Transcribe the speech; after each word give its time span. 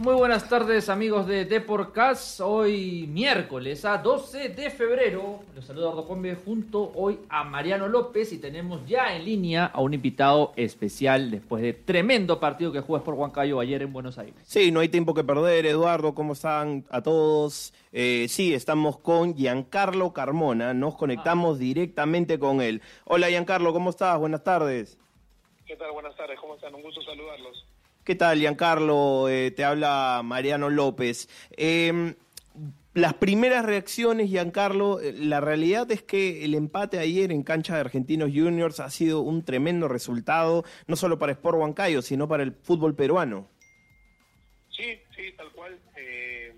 Muy 0.00 0.14
buenas 0.14 0.48
tardes 0.48 0.88
amigos 0.88 1.26
de 1.26 1.44
Deporcast, 1.44 2.40
hoy 2.40 3.06
miércoles 3.06 3.84
a 3.84 3.98
12 3.98 4.48
de 4.48 4.70
febrero, 4.70 5.40
los 5.54 5.66
saludo 5.66 5.90
a 5.90 6.06
Combe 6.06 6.34
junto 6.42 6.90
hoy 6.94 7.18
a 7.28 7.44
Mariano 7.44 7.86
López 7.86 8.32
y 8.32 8.38
tenemos 8.38 8.80
ya 8.86 9.14
en 9.14 9.26
línea 9.26 9.66
a 9.66 9.82
un 9.82 9.92
invitado 9.92 10.54
especial 10.56 11.30
después 11.30 11.62
de 11.62 11.74
tremendo 11.74 12.40
partido 12.40 12.72
que 12.72 12.80
jugó 12.80 13.04
por 13.04 13.12
Huancayo 13.12 13.60
ayer 13.60 13.82
en 13.82 13.92
Buenos 13.92 14.16
Aires. 14.16 14.42
Sí, 14.46 14.72
no 14.72 14.80
hay 14.80 14.88
tiempo 14.88 15.12
que 15.12 15.22
perder, 15.22 15.66
Eduardo, 15.66 16.14
¿cómo 16.14 16.32
están 16.32 16.86
a 16.88 17.02
todos? 17.02 17.74
Eh, 17.92 18.24
sí, 18.30 18.54
estamos 18.54 18.98
con 18.98 19.36
Giancarlo 19.36 20.14
Carmona, 20.14 20.72
nos 20.72 20.96
conectamos 20.96 21.58
directamente 21.58 22.38
con 22.38 22.62
él. 22.62 22.80
Hola 23.04 23.28
Giancarlo, 23.28 23.74
¿cómo 23.74 23.90
estás? 23.90 24.18
Buenas 24.18 24.42
tardes. 24.42 24.96
¿Qué 25.66 25.76
tal? 25.76 25.92
Buenas 25.92 26.16
tardes, 26.16 26.40
¿cómo 26.40 26.54
están? 26.54 26.74
Un 26.74 26.80
gusto 26.80 27.02
saludarlos. 27.02 27.69
¿Qué 28.04 28.14
tal, 28.14 28.38
Giancarlo? 28.38 29.28
Eh, 29.28 29.50
te 29.50 29.64
habla 29.64 30.22
Mariano 30.24 30.70
López. 30.70 31.28
Eh, 31.56 32.14
las 32.92 33.14
primeras 33.14 33.64
reacciones, 33.64 34.28
Giancarlo, 34.28 35.00
eh, 35.00 35.12
la 35.12 35.40
realidad 35.40 35.90
es 35.92 36.02
que 36.02 36.44
el 36.44 36.54
empate 36.54 36.98
ayer 36.98 37.30
en 37.30 37.44
cancha 37.44 37.74
de 37.74 37.80
Argentinos 37.80 38.30
Juniors 38.34 38.80
ha 38.80 38.90
sido 38.90 39.20
un 39.20 39.44
tremendo 39.44 39.86
resultado, 39.86 40.64
no 40.88 40.96
solo 40.96 41.16
para 41.18 41.32
Sport 41.32 41.58
Huancayo, 41.58 42.02
sino 42.02 42.26
para 42.26 42.42
el 42.42 42.52
fútbol 42.52 42.96
peruano. 42.96 43.48
Sí, 44.76 44.98
sí, 45.14 45.32
tal 45.36 45.52
cual. 45.52 45.78
Eh, 45.96 46.52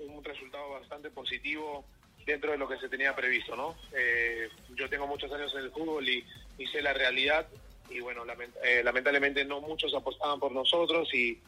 un 0.00 0.22
resultado 0.22 0.70
bastante 0.70 1.08
positivo 1.10 1.84
dentro 2.26 2.50
de 2.52 2.58
lo 2.58 2.68
que 2.68 2.76
se 2.76 2.90
tenía 2.90 3.16
previsto, 3.16 3.56
¿no? 3.56 3.74
Eh, 3.96 4.50
yo 4.76 4.86
tengo 4.90 5.06
muchos 5.06 5.32
años 5.32 5.50
en 5.54 5.64
el 5.64 5.70
fútbol 5.70 6.06
y, 6.06 6.24
sé 6.70 6.82
la 6.82 6.92
realidad 6.92 7.46
y 7.90 8.00
bueno, 8.00 8.24
lament 8.24 8.54
eh, 8.64 8.82
lamentablemente 8.82 9.44
no 9.44 9.60
muchos 9.60 9.94
apostaban 9.94 10.38
por 10.38 10.52
nosotros 10.52 11.12
y, 11.14 11.38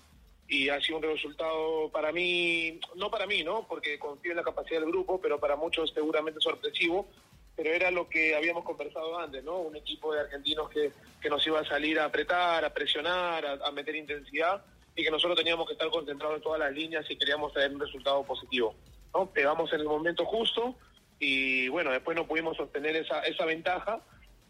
y 0.49 0.69
ha 0.69 0.81
sido 0.81 0.99
un 0.99 1.05
resultado 1.05 1.89
para 1.91 2.13
mí, 2.13 2.81
no 2.97 3.11
para 3.11 3.27
mí, 3.27 3.45
¿no? 3.45 3.67
Porque 3.69 3.99
confío 3.99 4.33
en 4.33 4.39
la 4.39 4.43
capacidad 4.43 4.81
del 4.81 4.91
grupo, 4.91 5.21
pero 5.21 5.39
para 5.39 5.57
muchos 5.57 5.93
seguramente 5.93 6.41
sorpresivo, 6.41 7.09
pero 7.57 7.71
era 7.71 7.91
lo 7.91 8.09
que 8.09 8.35
habíamos 8.35 8.65
conversado 8.65 9.19
antes, 9.19 9.45
¿no? 9.45 9.59
Un 9.59 9.77
equipo 9.77 10.13
de 10.13 10.21
argentinos 10.21 10.69
que, 10.71 10.93
que 11.21 11.31
nos 11.31 11.47
iba 11.47 11.61
a 11.61 11.65
salir 11.65 11.99
a 12.01 12.07
apretar, 12.07 12.65
a 12.65 12.73
presionar, 12.73 13.47
a, 13.47 13.53
a 13.67 13.71
meter 13.71 13.95
intensidad 13.95 14.65
y 14.97 15.05
que 15.05 15.11
nosotros 15.11 15.39
teníamos 15.39 15.67
que 15.67 15.75
estar 15.75 15.89
concentrados 15.89 16.39
en 16.39 16.43
todas 16.43 16.59
las 16.59 16.73
líneas 16.73 17.07
si 17.07 17.17
queríamos 17.17 17.53
tener 17.53 17.73
un 17.73 17.81
resultado 17.81 18.25
positivo, 18.25 18.75
¿no? 19.15 19.31
Pegamos 19.31 19.73
en 19.73 19.81
el 19.81 19.87
momento 19.87 20.25
justo 20.25 20.75
y 21.21 21.69
bueno, 21.69 21.91
después 21.93 22.17
no 22.17 22.27
pudimos 22.27 22.57
sostener 22.57 22.97
esa, 22.97 23.21
esa 23.21 23.45
ventaja 23.45 24.01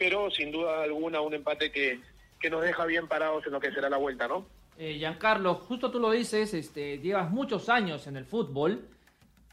pero 0.00 0.30
sin 0.30 0.50
duda 0.50 0.82
alguna 0.82 1.20
un 1.20 1.34
empate 1.34 1.70
que, 1.70 2.00
que 2.40 2.48
nos 2.48 2.62
deja 2.62 2.86
bien 2.86 3.06
parados 3.06 3.44
en 3.46 3.52
lo 3.52 3.60
que 3.60 3.70
será 3.70 3.90
la 3.90 3.98
vuelta, 3.98 4.26
¿no? 4.26 4.46
Eh, 4.78 4.94
Giancarlo, 4.94 5.56
justo 5.56 5.90
tú 5.90 6.00
lo 6.00 6.10
dices, 6.10 6.54
este, 6.54 6.98
llevas 7.00 7.30
muchos 7.30 7.68
años 7.68 8.06
en 8.06 8.16
el 8.16 8.24
fútbol 8.24 8.88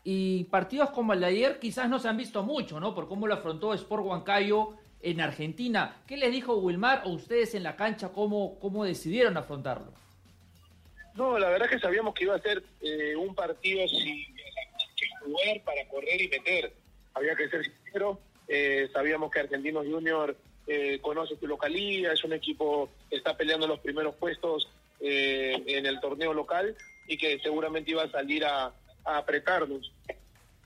y 0.06 0.45
partidos 0.45 0.92
como 0.92 1.12
el 1.12 1.20
de 1.20 1.25
ayer 1.25 1.59
quizás 1.59 1.90
no 1.90 2.00
se 2.00 2.08
han 2.08 2.16
visto 2.16 2.44
mucho, 2.44 2.80
¿no? 2.80 2.95
Por 2.95 3.09
cómo 3.09 3.28
lo 3.28 3.34
afrontó 3.34 3.73
Sport 3.73 4.06
Huancayo 4.06 4.70
en 5.02 5.20
Argentina. 5.20 5.98
¿Qué 6.08 6.16
les 6.16 6.31
dijo 6.31 6.56
Wilmar 6.56 7.02
o 7.03 7.09
ustedes 7.09 7.53
en 7.53 7.64
la 7.64 7.75
cancha 7.75 8.14
cómo, 8.14 8.58
cómo 8.62 8.86
decidieron 8.86 9.35
afrontarlo? 9.35 9.91
No, 11.14 11.38
la 11.38 11.50
verdad 11.50 11.68
que 11.68 11.78
sabíamos 11.78 12.14
que 12.14 12.24
iba 12.24 12.35
a 12.35 12.40
ser 12.40 12.64
eh, 12.79 13.18
un 13.18 13.35
partido 13.35 13.85
sin 13.85 14.34
jugar 15.25 15.62
para 15.66 15.85
correr 15.90 16.22
y 16.22 16.29
meter. 16.29 16.72
Había 17.16 17.35
que 17.35 17.50
ser 17.50 17.66
sincero, 17.66 18.22
eh, 18.47 18.90
sabíamos 18.94 19.31
que 19.31 19.40
Argentinos 19.40 19.85
Junior 19.85 20.35
eh, 20.68 21.00
conoce 21.02 21.38
su 21.38 21.47
localidad, 21.47 22.13
es 22.13 22.24
un 22.24 22.34
equipo 22.34 22.90
que 23.09 23.18
está 23.18 23.35
peleando 23.38 23.68
los 23.68 23.80
primeros 23.80 24.16
puestos 24.16 24.69
eh, 25.00 25.63
en 25.68 25.85
el 25.85 26.00
torneo 26.00 26.34
local 26.34 26.75
y 27.08 27.18
que 27.18 27.40
seguramente 27.40 27.91
iba 27.91 28.03
a 28.03 28.12
salir 28.12 28.46
a, 28.46 28.74
a, 29.06 29.18
apretarnos. 29.18 29.91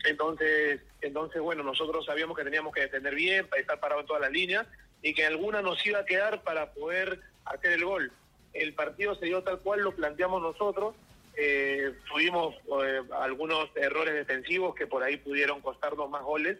Entonces, 0.06 0.82
entonces, 1.02 1.42
bueno, 1.42 1.64
nosotros 1.64 2.06
sabíamos 2.06 2.36
que 2.36 2.44
teníamos 2.44 2.74
que 2.74 2.82
defender 2.82 3.14
bien, 3.14 3.48
para 3.48 3.62
estar 3.62 3.80
parado 3.80 4.02
en 4.02 4.08
todas 4.08 4.22
las 4.22 4.32
líneas 4.32 4.68
y 5.02 5.14
que 5.14 5.26
alguna 5.26 5.62
nos 5.62 5.86
iba 5.86 6.00
a 6.00 6.06
quedar 6.06 6.42
para 6.44 6.72
poder 6.74 7.20
hacer 7.46 7.74
el 7.74 7.86
gol. 7.86 8.12
El 8.54 8.74
partido 8.74 9.16
se 9.16 9.26
dio 9.26 9.44
tal 9.44 9.60
cual 9.60 9.82
lo 9.82 9.96
planteamos 9.96 10.42
nosotros. 10.42 10.96
Eh, 11.36 11.94
tuvimos 12.10 12.56
eh, 12.84 13.02
algunos 13.20 13.70
errores 13.76 14.14
defensivos 14.14 14.76
que 14.76 14.88
por 14.88 15.02
ahí 15.04 15.18
pudieron 15.18 15.62
costarnos 15.62 16.10
más 16.10 16.24
goles, 16.24 16.58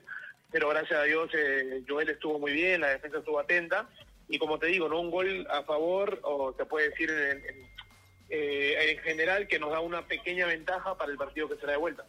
pero 0.52 0.70
gracias 0.70 1.00
a 1.00 1.04
Dios 1.04 1.30
eh, 1.34 1.84
Joel 1.88 2.10
estuvo 2.10 2.40
muy 2.40 2.52
bien, 2.52 2.82
la 2.82 2.90
defensa 2.90 3.20
estuvo 3.20 3.40
atenta 3.40 3.90
y 4.28 4.40
como 4.40 4.58
te 4.58 4.68
digo, 4.68 4.88
no 4.88 5.00
un 5.00 5.12
gol 5.12 5.48
a 5.52 5.64
favor 5.64 6.20
o 6.24 6.54
se 6.58 6.66
puede 6.66 6.90
decir 6.90 7.10
en, 7.10 7.42
eh, 8.34 8.92
en 8.92 8.98
general 9.00 9.46
que 9.46 9.60
nos 9.60 9.72
da 9.72 9.82
una 9.82 10.08
pequeña 10.08 10.46
ventaja 10.46 10.98
para 10.98 11.12
el 11.12 11.18
partido 11.18 11.50
que 11.50 11.58
será 11.58 11.74
de 11.74 11.78
vuelta. 11.80 12.06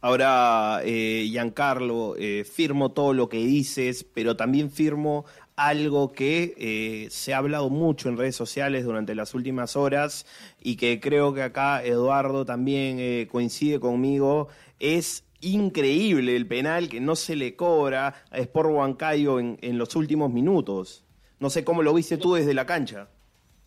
Ahora, 0.00 0.80
eh, 0.82 1.28
Giancarlo, 1.30 2.16
eh, 2.18 2.42
firmo 2.42 2.90
todo 2.90 3.12
lo 3.12 3.28
que 3.28 3.36
dices, 3.36 4.02
pero 4.02 4.36
también 4.36 4.72
firmo 4.72 5.26
algo 5.54 6.10
que 6.10 7.06
se 7.10 7.34
ha 7.34 7.38
hablado 7.38 7.70
mucho 7.70 8.08
en 8.08 8.16
redes 8.16 8.34
sociales 8.34 8.84
durante 8.84 9.14
las 9.14 9.32
últimas 9.34 9.76
horas 9.76 10.26
y 10.58 10.76
que 10.76 10.98
creo 10.98 11.34
que 11.34 11.42
acá 11.42 11.84
Eduardo 11.84 12.44
también 12.44 13.26
coincide 13.26 13.78
conmigo, 13.78 14.48
es 14.80 15.22
increíble 15.40 16.36
el 16.36 16.46
penal 16.46 16.88
que 16.88 17.00
no 17.00 17.16
se 17.16 17.36
le 17.36 17.56
cobra 17.56 18.24
a 18.30 18.38
Sport 18.38 18.70
Huancayo 18.70 19.38
en, 19.40 19.58
en 19.62 19.78
los 19.78 19.96
últimos 19.96 20.30
minutos. 20.30 21.04
No 21.38 21.50
sé 21.50 21.64
cómo 21.64 21.82
lo 21.82 21.94
viste 21.94 22.18
tú 22.18 22.34
desde 22.34 22.54
la 22.54 22.66
cancha. 22.66 23.08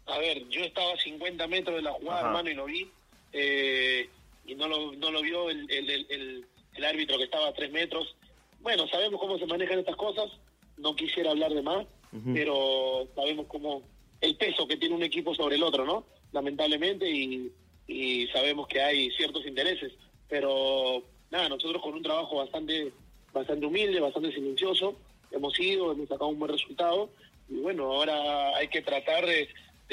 A 0.06 0.18
ver, 0.20 0.48
yo 0.50 0.62
estaba 0.62 0.94
a 0.94 0.98
50 0.98 1.48
metros 1.48 1.76
de 1.78 1.82
la 1.82 1.92
jugada, 1.94 2.20
Ajá. 2.20 2.28
hermano, 2.28 2.50
y 2.50 2.54
lo 2.54 2.66
vi. 2.66 2.92
Eh, 3.32 4.10
y 4.46 4.56
no 4.56 4.68
lo, 4.68 4.94
no 4.94 5.10
lo 5.12 5.22
vio 5.22 5.50
el, 5.50 5.70
el, 5.72 5.90
el, 5.90 6.46
el, 6.76 6.84
árbitro 6.86 7.18
que 7.18 7.24
estaba 7.24 7.48
a 7.48 7.54
3 7.54 7.72
metros. 7.72 8.16
Bueno, 8.60 8.88
sabemos 8.88 9.20
cómo 9.20 9.40
se 9.40 9.46
manejan 9.46 9.80
estas 9.80 9.96
cosas. 9.96 10.30
No 10.78 10.96
quisiera 10.96 11.32
hablar 11.32 11.54
de 11.54 11.62
más, 11.62 11.86
uh 12.12 12.18
-huh. 12.18 12.34
pero 12.34 13.08
sabemos 13.16 13.48
cómo 13.48 13.82
el 14.22 14.36
peso 14.36 14.68
que 14.68 14.78
tiene 14.78 14.96
un 14.96 15.04
equipo 15.04 15.34
sobre 15.34 15.56
el 15.56 15.64
otro, 15.64 15.86
¿no? 15.86 16.06
Lamentablemente, 16.32 17.10
y, 17.10 17.52
y 17.88 18.28
sabemos 18.28 18.68
que 18.68 18.82
hay 18.82 19.10
ciertos 19.12 19.46
intereses. 19.46 19.94
Pero 20.28 21.04
nada, 21.34 21.50
nosotros 21.50 21.82
con 21.82 21.96
un 21.96 22.04
trabajo 22.04 22.38
bastante, 22.38 22.94
bastante 23.34 23.66
humilde, 23.66 24.00
bastante 24.00 24.32
silencioso, 24.32 24.96
hemos 25.32 25.60
ido, 25.60 25.92
hemos 25.92 26.08
sacado 26.08 26.28
un 26.28 26.40
buen 26.40 26.52
resultado. 26.52 27.10
Y 27.50 27.56
bueno, 27.56 27.92
ahora 27.92 28.56
hay 28.56 28.68
que 28.70 28.82
tratar 28.82 29.26
de, 29.26 29.50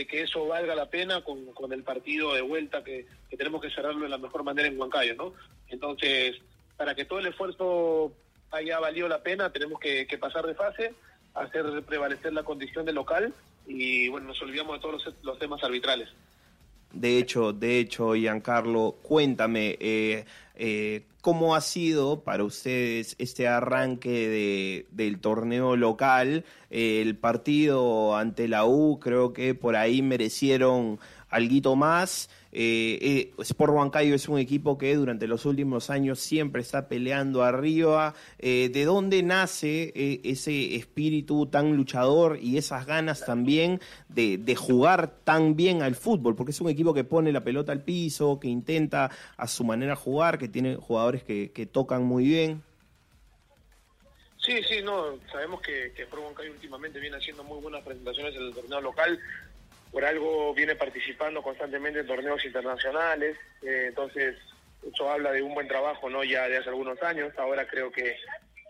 que 0.06 0.22
eso 0.22 0.46
valga 0.46 0.74
la 0.74 0.88
pena 0.88 1.22
con, 1.22 1.44
con 1.52 1.72
el 1.74 1.82
partido 1.82 2.32
de 2.32 2.40
vuelta 2.40 2.82
que, 2.82 3.06
que, 3.28 3.36
tenemos 3.36 3.60
que 3.60 3.68
cerrarlo 3.70 4.04
de 4.04 4.08
la 4.08 4.16
mejor 4.16 4.44
manera 4.44 4.66
en 4.66 4.80
Huancayo, 4.80 5.14
¿no? 5.14 5.34
Entonces, 5.68 6.36
para 6.78 6.94
que 6.94 7.04
todo 7.04 7.18
el 7.18 7.26
esfuerzo 7.26 8.10
haya 8.50 8.78
valido 8.78 9.08
la 9.08 9.22
pena, 9.22 9.52
tenemos 9.52 9.78
que, 9.78 10.06
que 10.06 10.16
pasar 10.16 10.46
de 10.46 10.54
fase, 10.54 10.94
hacer 11.34 11.82
prevalecer 11.82 12.32
la 12.32 12.44
condición 12.44 12.86
de 12.86 12.94
local 12.94 13.34
y 13.66 14.08
bueno, 14.08 14.28
nos 14.28 14.40
olvidamos 14.40 14.76
de 14.76 14.80
todos 14.80 15.04
los, 15.04 15.14
los 15.22 15.38
temas 15.38 15.62
arbitrales. 15.62 16.08
De 16.92 17.18
hecho, 17.18 17.52
de 17.52 17.78
hecho, 17.78 18.14
Giancarlo, 18.14 18.96
cuéntame, 19.02 19.76
eh, 19.80 20.24
eh, 20.56 21.04
¿cómo 21.20 21.54
ha 21.54 21.60
sido 21.60 22.22
para 22.22 22.42
ustedes 22.42 23.14
este 23.18 23.46
arranque 23.46 24.10
de, 24.28 24.86
del 24.90 25.20
torneo 25.20 25.76
local? 25.76 26.44
Eh, 26.70 27.00
el 27.00 27.16
partido 27.16 28.16
ante 28.16 28.48
la 28.48 28.64
U, 28.64 28.98
creo 28.98 29.32
que 29.32 29.54
por 29.54 29.76
ahí 29.76 30.02
merecieron 30.02 30.98
algo 31.28 31.76
más. 31.76 32.28
Eh, 32.52 32.98
eh, 33.00 33.42
Sport 33.42 33.72
Huancayo 33.72 34.14
es 34.14 34.28
un 34.28 34.38
equipo 34.38 34.76
que 34.76 34.94
durante 34.96 35.28
los 35.28 35.46
últimos 35.46 35.88
años 35.88 36.18
siempre 36.18 36.62
está 36.62 36.88
peleando 36.88 37.44
arriba. 37.44 38.14
Eh, 38.38 38.70
¿De 38.72 38.84
dónde 38.84 39.22
nace 39.22 39.92
eh, 39.94 40.20
ese 40.24 40.74
espíritu 40.74 41.46
tan 41.46 41.76
luchador 41.76 42.38
y 42.40 42.56
esas 42.58 42.86
ganas 42.86 43.24
también 43.24 43.80
de, 44.08 44.38
de, 44.38 44.56
jugar 44.56 45.18
tan 45.24 45.54
bien 45.54 45.82
al 45.82 45.94
fútbol? 45.94 46.34
Porque 46.34 46.50
es 46.50 46.60
un 46.60 46.68
equipo 46.68 46.92
que 46.92 47.04
pone 47.04 47.30
la 47.32 47.44
pelota 47.44 47.72
al 47.72 47.84
piso, 47.84 48.40
que 48.40 48.48
intenta 48.48 49.10
a 49.36 49.46
su 49.46 49.64
manera 49.64 49.94
jugar, 49.94 50.38
que 50.38 50.48
tiene 50.48 50.76
jugadores 50.76 51.22
que, 51.22 51.50
tocan 51.70 52.02
muy 52.02 52.24
bien. 52.24 52.62
Sí, 54.38 54.54
sí, 54.66 54.82
no, 54.82 55.18
sabemos 55.30 55.60
que, 55.60 55.92
que 55.94 56.06
últimamente 56.50 56.98
viene 56.98 57.18
haciendo 57.18 57.44
muy 57.44 57.60
buenas 57.60 57.82
presentaciones 57.84 58.34
en 58.34 58.42
el 58.42 58.54
torneo 58.54 58.80
local 58.80 59.20
por 59.92 60.04
algo 60.04 60.54
viene 60.54 60.76
participando 60.76 61.42
constantemente 61.42 62.00
en 62.00 62.06
torneos 62.06 62.44
internacionales, 62.44 63.36
eh, 63.62 63.86
entonces 63.88 64.36
eso 64.88 65.10
habla 65.10 65.32
de 65.32 65.42
un 65.42 65.54
buen 65.54 65.68
trabajo, 65.68 66.08
¿no? 66.08 66.24
Ya 66.24 66.48
de 66.48 66.58
hace 66.58 66.68
algunos 66.68 67.02
años, 67.02 67.32
ahora 67.38 67.66
creo 67.66 67.90
que 67.90 68.16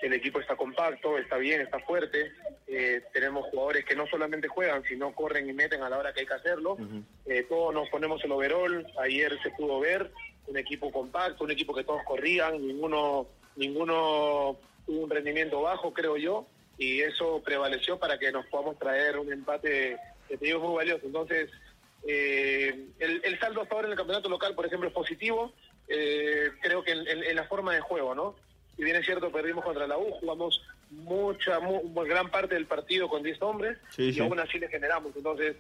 el 0.03 0.13
equipo 0.15 0.41
está 0.41 0.57
compacto, 0.57 1.19
está 1.19 1.37
bien, 1.37 1.61
está 1.61 1.79
fuerte, 1.81 2.33
eh, 2.67 3.03
tenemos 3.13 3.47
jugadores 3.51 3.85
que 3.85 3.95
no 3.95 4.07
solamente 4.07 4.49
juegan, 4.49 4.83
sino 4.85 5.15
corren 5.15 5.49
y 5.49 5.53
meten 5.53 5.83
a 5.83 5.91
la 5.91 5.99
hora 5.99 6.13
que 6.13 6.21
hay 6.21 6.27
que 6.27 6.35
hacerlo. 6.35 6.79
Eh, 7.27 7.45
todos 7.49 7.75
nos 7.75 7.89
ponemos 7.91 8.25
el 8.25 8.33
overall, 8.33 8.87
ayer 8.99 9.39
se 9.43 9.51
pudo 9.51 9.81
ver, 9.81 10.11
un 10.47 10.57
equipo 10.57 10.91
compacto, 10.91 11.45
un 11.45 11.51
equipo 11.51 11.75
que 11.75 11.85
todos 11.85 12.03
corrían, 12.05 12.67
ninguno, 12.67 13.27
ninguno 13.57 14.57
tuvo 14.87 15.05
un 15.05 15.11
rendimiento 15.11 15.61
bajo, 15.61 15.93
creo 15.93 16.17
yo, 16.17 16.47
y 16.79 17.03
eso 17.03 17.43
prevaleció 17.45 17.99
para 17.99 18.19
que 18.19 18.33
nos 18.33 18.47
podamos 18.47 18.79
traer 18.79 19.19
un 19.19 19.31
empate 19.31 19.99
que 20.31 20.39
te 20.39 20.47
digo 20.47 20.61
muy 20.61 20.77
valioso. 20.77 21.05
Entonces, 21.05 21.51
eh, 22.07 22.87
el, 23.01 23.21
el, 23.25 23.39
saldo 23.39 23.61
hasta 23.61 23.75
ahora 23.75 23.89
en 23.89 23.93
el 23.93 23.99
campeonato 23.99 24.29
local, 24.29 24.55
por 24.55 24.65
ejemplo, 24.65 24.89
es 24.89 24.95
positivo, 24.95 25.53
eh, 25.89 26.51
creo 26.63 26.83
que 26.83 26.93
en, 26.93 27.07
en, 27.07 27.25
en, 27.25 27.37
la 27.37 27.45
forma 27.45 27.75
de 27.75 27.81
juego, 27.81 28.15
¿no? 28.15 28.37
Si 28.77 28.85
bien 28.85 28.97
es 28.97 29.05
cierto, 29.05 29.31
perdimos 29.31 29.65
contra 29.65 29.87
la 29.87 29.99
U, 29.99 30.11
jugamos 30.13 30.63
mucha, 30.91 31.59
muy, 31.61 32.09
gran 32.09 32.31
parte 32.31 32.55
del 32.55 32.67
partido 32.67 33.09
con 33.09 33.23
10 33.23 33.43
hombres 33.43 33.77
sí, 33.91 34.05
y 34.05 34.13
sí. 34.15 34.21
aún 34.21 34.39
así 34.39 34.59
le 34.59 34.69
generamos. 34.69 35.15
Entonces, 35.17 35.57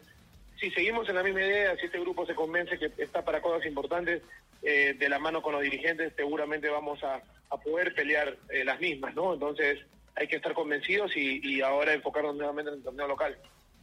si 0.58 0.70
seguimos 0.70 1.08
en 1.08 1.16
la 1.16 1.22
misma 1.22 1.42
idea, 1.42 1.76
si 1.76 1.86
este 1.86 2.00
grupo 2.00 2.24
se 2.24 2.34
convence 2.34 2.78
que 2.78 2.92
está 2.96 3.24
para 3.24 3.42
cosas 3.42 3.66
importantes, 3.66 4.22
eh, 4.62 4.94
de 4.98 5.08
la 5.08 5.18
mano 5.18 5.42
con 5.42 5.52
los 5.52 5.62
dirigentes, 5.62 6.12
seguramente 6.16 6.68
vamos 6.68 7.02
a, 7.02 7.22
a 7.50 7.56
poder 7.56 7.94
pelear 7.94 8.36
eh, 8.50 8.64
las 8.64 8.78
mismas, 8.78 9.14
¿no? 9.14 9.34
Entonces, 9.34 9.80
hay 10.14 10.28
que 10.28 10.36
estar 10.36 10.54
convencidos 10.54 11.16
y, 11.16 11.40
y 11.42 11.60
ahora 11.60 11.92
enfocarnos 11.92 12.36
nuevamente 12.36 12.70
en 12.70 12.76
el 12.78 12.82
torneo 12.84 13.08
local. 13.08 13.36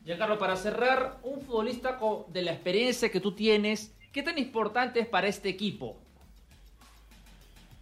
Giancarlo, 0.07 0.39
para 0.39 0.55
cerrar, 0.55 1.17
un 1.23 1.41
futbolista 1.41 1.99
de 2.29 2.41
la 2.41 2.53
experiencia 2.53 3.11
que 3.11 3.19
tú 3.19 3.33
tienes, 3.33 3.93
¿qué 4.13 4.23
tan 4.23 4.37
importante 4.37 5.01
es 5.01 5.05
para 5.05 5.27
este 5.27 5.49
equipo? 5.49 5.97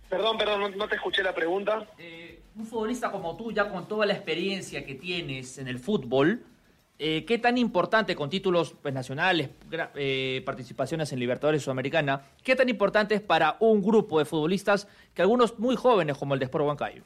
Perdón, 0.10 0.36
perdón, 0.36 0.60
no, 0.62 0.70
no 0.70 0.88
te 0.88 0.96
escuché 0.96 1.22
la 1.22 1.36
pregunta. 1.36 1.86
Eh, 2.00 2.42
un 2.56 2.66
futbolista 2.66 3.12
como 3.12 3.38
tú, 3.38 3.52
ya 3.52 3.70
con 3.70 3.88
toda 3.88 4.08
la 4.08 4.14
experiencia 4.14 4.84
que 4.84 4.96
tienes 4.96 5.60
en 5.60 5.68
el 5.68 5.78
fútbol, 5.78 6.44
eh, 6.98 7.26
¿qué 7.26 7.38
tan 7.38 7.60
importante 7.60 8.16
con 8.16 8.32
títulos 8.32 8.74
pues, 8.82 8.92
nacionales, 8.92 9.52
eh, 9.94 10.42
participaciones 10.48 11.14
en 11.14 11.20
Libertadores 11.20 11.62
Sudamericana, 11.62 12.24
qué 12.42 12.56
tan 12.56 12.70
importante 12.70 13.14
es 13.14 13.22
para 13.22 13.56
un 13.60 13.84
grupo 13.84 14.18
de 14.18 14.26
futbolistas 14.26 14.88
que 15.14 15.22
algunos 15.22 15.60
muy 15.60 15.76
jóvenes 15.76 16.18
como 16.18 16.34
el 16.34 16.40
de 16.40 16.46
Sport 16.46 16.66
Huancayo? 16.66 17.04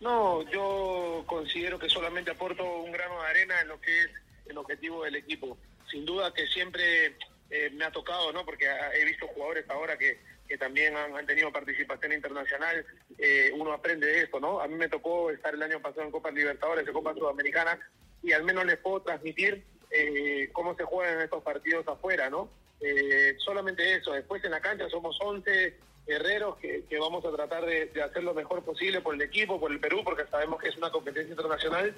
No, 0.00 0.42
yo 0.50 1.24
considero 1.26 1.78
que 1.78 1.88
solamente 1.88 2.30
aporto 2.30 2.64
un 2.64 2.92
grano 2.92 3.20
de 3.22 3.28
arena 3.28 3.60
en 3.60 3.68
lo 3.68 3.80
que 3.80 4.00
es 4.00 4.10
el 4.46 4.58
objetivo 4.58 5.04
del 5.04 5.16
equipo. 5.16 5.56
Sin 5.90 6.04
duda 6.04 6.34
que 6.34 6.46
siempre 6.48 7.16
eh, 7.50 7.70
me 7.72 7.84
ha 7.84 7.90
tocado, 7.90 8.32
¿no? 8.32 8.44
Porque 8.44 8.66
he 8.94 9.04
visto 9.04 9.26
jugadores 9.28 9.64
ahora 9.68 9.96
que, 9.96 10.18
que 10.46 10.58
también 10.58 10.96
han, 10.96 11.26
tenido 11.26 11.52
participación 11.52 12.12
internacional. 12.12 12.84
Eh, 13.18 13.50
uno 13.54 13.72
aprende 13.72 14.06
de 14.06 14.22
esto, 14.22 14.40
¿no? 14.40 14.60
A 14.60 14.68
mí 14.68 14.74
me 14.74 14.88
tocó 14.88 15.30
estar 15.30 15.54
el 15.54 15.62
año 15.62 15.80
pasado 15.80 16.02
en 16.02 16.10
Copa 16.10 16.30
Libertadores, 16.30 16.86
en 16.86 16.92
Copa 16.92 17.14
Sudamericana, 17.14 17.78
y 18.22 18.32
al 18.32 18.44
menos 18.44 18.64
les 18.64 18.78
puedo 18.78 19.02
transmitir 19.02 19.64
eh, 19.90 20.50
cómo 20.52 20.76
se 20.76 20.84
juegan 20.84 21.20
estos 21.20 21.42
partidos 21.42 21.86
afuera, 21.88 22.30
¿no? 22.30 22.50
Eh, 22.80 23.36
solamente 23.38 23.94
eso. 23.94 24.12
Después 24.12 24.44
en 24.44 24.50
la 24.50 24.60
cancha 24.60 24.88
somos 24.88 25.16
11 25.20 25.76
guerreros 26.06 26.56
que, 26.58 26.84
vamos 26.98 27.24
a 27.24 27.32
tratar 27.32 27.66
de, 27.66 27.90
hacer 28.02 28.22
lo 28.22 28.34
mejor 28.34 28.62
posible 28.62 29.00
por 29.00 29.14
el 29.14 29.22
equipo, 29.22 29.58
por 29.58 29.72
el 29.72 29.80
Perú, 29.80 30.02
porque 30.04 30.26
sabemos 30.26 30.60
que 30.60 30.68
es 30.68 30.76
una 30.76 30.90
competencia 30.90 31.32
internacional 31.32 31.94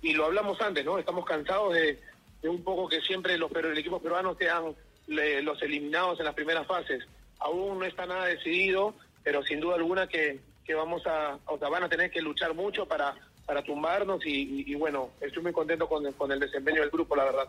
y 0.00 0.14
lo 0.14 0.24
hablamos 0.24 0.60
antes, 0.60 0.84
¿no? 0.84 0.98
Estamos 0.98 1.24
cansados 1.26 1.74
de, 1.74 1.98
un 2.44 2.64
poco 2.64 2.88
que 2.88 3.00
siempre 3.02 3.38
los 3.38 3.52
pero 3.52 3.70
el 3.70 3.78
equipo 3.78 4.00
peruano 4.00 4.34
sean 4.34 4.74
los 5.06 5.62
eliminados 5.62 6.18
en 6.18 6.26
las 6.26 6.34
primeras 6.34 6.66
fases. 6.66 7.04
Aún 7.38 7.78
no 7.78 7.84
está 7.84 8.06
nada 8.06 8.26
decidido, 8.26 8.94
pero 9.22 9.42
sin 9.42 9.60
duda 9.60 9.76
alguna 9.76 10.06
que, 10.08 10.40
vamos 10.74 11.06
a, 11.06 11.38
o 11.46 11.58
sea, 11.58 11.68
van 11.68 11.84
a 11.84 11.88
tener 11.88 12.10
que 12.10 12.22
luchar 12.22 12.54
mucho 12.54 12.86
para, 12.86 13.14
para 13.44 13.62
tumbarnos 13.62 14.24
y, 14.24 14.30
y, 14.30 14.72
y 14.72 14.74
bueno, 14.74 15.10
estoy 15.20 15.42
muy 15.42 15.52
contento 15.52 15.86
con, 15.86 16.10
con 16.12 16.32
el 16.32 16.40
desempeño 16.40 16.80
del 16.80 16.90
grupo, 16.90 17.14
la 17.14 17.24
verdad. 17.24 17.48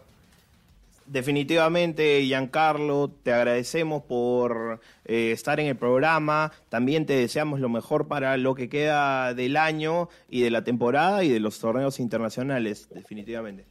Definitivamente, 1.06 2.22
Giancarlo, 2.24 3.12
te 3.24 3.34
agradecemos 3.34 4.04
por 4.04 4.80
eh, 5.06 5.32
estar 5.32 5.60
en 5.60 5.68
el 5.68 5.76
programa. 5.76 6.52
También 6.70 7.06
te 7.06 7.14
deseamos 7.14 7.60
lo 7.60 7.70
mejor 7.70 8.08
para 8.08 8.38
lo 8.38 8.56
que 8.56 8.70
queda 8.70 9.34
del 9.34 9.58
año 9.58 10.10
y 10.30 10.42
de 10.42 10.52
la 10.52 10.64
temporada 10.64 11.24
y 11.24 11.30
de 11.30 11.40
los 11.40 11.60
torneos 11.60 12.00
internacionales, 12.00 12.88
definitivamente. 12.90 13.66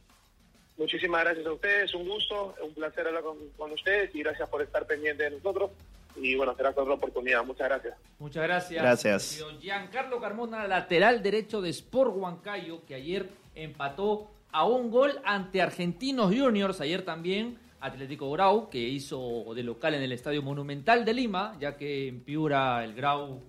Muchísimas 0.77 1.23
gracias 1.23 1.45
a 1.45 1.51
ustedes, 1.51 1.93
un 1.95 2.07
gusto, 2.07 2.55
un 2.63 2.73
placer 2.73 3.07
hablar 3.07 3.23
con, 3.23 3.37
con 3.57 3.71
ustedes 3.71 4.13
y 4.13 4.19
gracias 4.21 4.47
por 4.49 4.61
estar 4.61 4.85
pendientes 4.85 5.29
de 5.29 5.37
nosotros. 5.37 5.71
Y 6.15 6.35
bueno, 6.35 6.55
será 6.55 6.69
otra 6.69 6.83
oportunidad. 6.83 7.43
Muchas 7.43 7.67
gracias. 7.67 7.97
Muchas 8.19 8.43
gracias. 8.43 8.81
Gracias. 8.81 9.45
Giancarlo 9.59 10.19
Carmona, 10.19 10.67
lateral 10.67 11.23
derecho 11.23 11.61
de 11.61 11.69
Sport 11.69 12.15
Huancayo, 12.15 12.85
que 12.85 12.95
ayer 12.95 13.29
empató 13.55 14.29
a 14.53 14.65
un 14.65 14.89
gol 14.89 15.19
ante 15.25 15.61
Argentinos 15.61 16.33
Juniors. 16.33 16.79
Ayer 16.79 17.03
también 17.03 17.57
Atlético 17.81 18.31
Grau, 18.31 18.69
que 18.69 18.79
hizo 18.79 19.53
de 19.53 19.63
local 19.63 19.95
en 19.95 20.03
el 20.03 20.13
Estadio 20.13 20.41
Monumental 20.41 21.03
de 21.03 21.13
Lima, 21.13 21.57
ya 21.59 21.75
que 21.75 22.07
en 22.07 22.21
Piura 22.21 22.83
el 22.83 22.93
Grau 22.93 23.41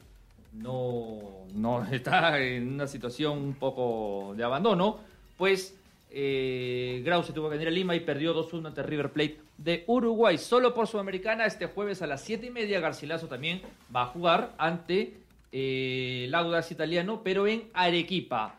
no, 0.54 1.46
no 1.54 1.84
está 1.92 2.40
en 2.40 2.74
una 2.74 2.88
situación 2.88 3.38
un 3.38 3.54
poco 3.54 4.34
de 4.36 4.42
abandono. 4.42 4.98
Pues 5.36 5.78
eh, 6.10 7.02
Grau 7.04 7.22
se 7.22 7.32
tuvo 7.32 7.48
que 7.48 7.56
venir 7.56 7.68
a 7.68 7.70
Lima 7.70 7.94
y 7.94 8.00
perdió 8.00 8.34
2-1 8.34 8.66
ante 8.68 8.82
River 8.82 9.12
Plate 9.12 9.38
de 9.58 9.84
Uruguay. 9.86 10.38
Solo 10.38 10.74
por 10.74 10.86
Sudamericana, 10.86 11.46
este 11.46 11.66
jueves 11.66 12.02
a 12.02 12.06
las 12.06 12.22
7 12.22 12.46
y 12.46 12.50
media, 12.50 12.80
Garcilaso 12.80 13.28
también 13.28 13.62
va 13.94 14.02
a 14.02 14.06
jugar 14.06 14.54
ante 14.58 15.14
eh, 15.52 16.28
el 16.32 16.64
italiano, 16.70 17.20
pero 17.22 17.46
en 17.46 17.68
Arequipa. 17.74 18.58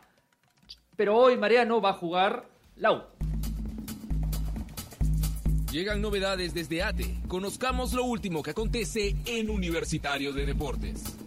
Pero 0.96 1.16
hoy 1.16 1.36
Mariano 1.36 1.80
va 1.80 1.90
a 1.90 1.94
jugar 1.94 2.48
Lau. 2.76 3.02
Llegan 5.70 6.00
novedades 6.00 6.54
desde 6.54 6.82
ATE. 6.82 7.18
Conozcamos 7.28 7.92
lo 7.92 8.04
último 8.04 8.42
que 8.42 8.52
acontece 8.52 9.14
en 9.26 9.50
Universitario 9.50 10.32
de 10.32 10.46
Deportes. 10.46 11.18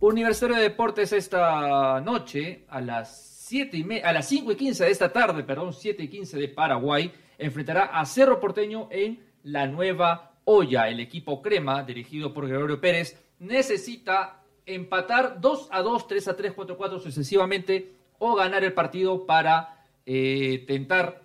Universitario 0.00 0.56
de 0.56 0.62
Deportes 0.62 1.12
esta 1.12 2.00
noche 2.00 2.66
a 2.68 2.80
las 2.82 3.44
7 3.46 3.76
y 3.78 4.00
a 4.00 4.12
las 4.12 4.28
5 4.28 4.52
y 4.52 4.56
15 4.56 4.84
de 4.84 4.90
esta 4.90 5.12
tarde, 5.12 5.42
perdón, 5.42 5.72
7 5.72 6.02
y 6.02 6.08
15 6.08 6.38
de 6.38 6.48
Paraguay, 6.48 7.12
enfrentará 7.38 7.84
a 7.84 8.04
Cerro 8.04 8.40
Porteño 8.40 8.88
en 8.90 9.20
la 9.44 9.66
nueva 9.66 10.32
olla. 10.44 10.88
El 10.88 11.00
equipo 11.00 11.40
crema, 11.40 11.82
dirigido 11.82 12.34
por 12.34 12.46
Gregorio 12.46 12.80
Pérez, 12.80 13.22
necesita 13.38 14.41
empatar 14.66 15.40
2 15.40 15.68
a 15.70 15.82
2, 15.82 16.06
3 16.06 16.28
a 16.28 16.36
3, 16.36 16.52
4 16.52 16.74
a 16.74 16.78
4 16.78 17.00
sucesivamente 17.00 17.92
o 18.18 18.34
ganar 18.34 18.64
el 18.64 18.72
partido 18.72 19.26
para 19.26 19.84
eh, 20.06 20.64
tentar 20.66 21.22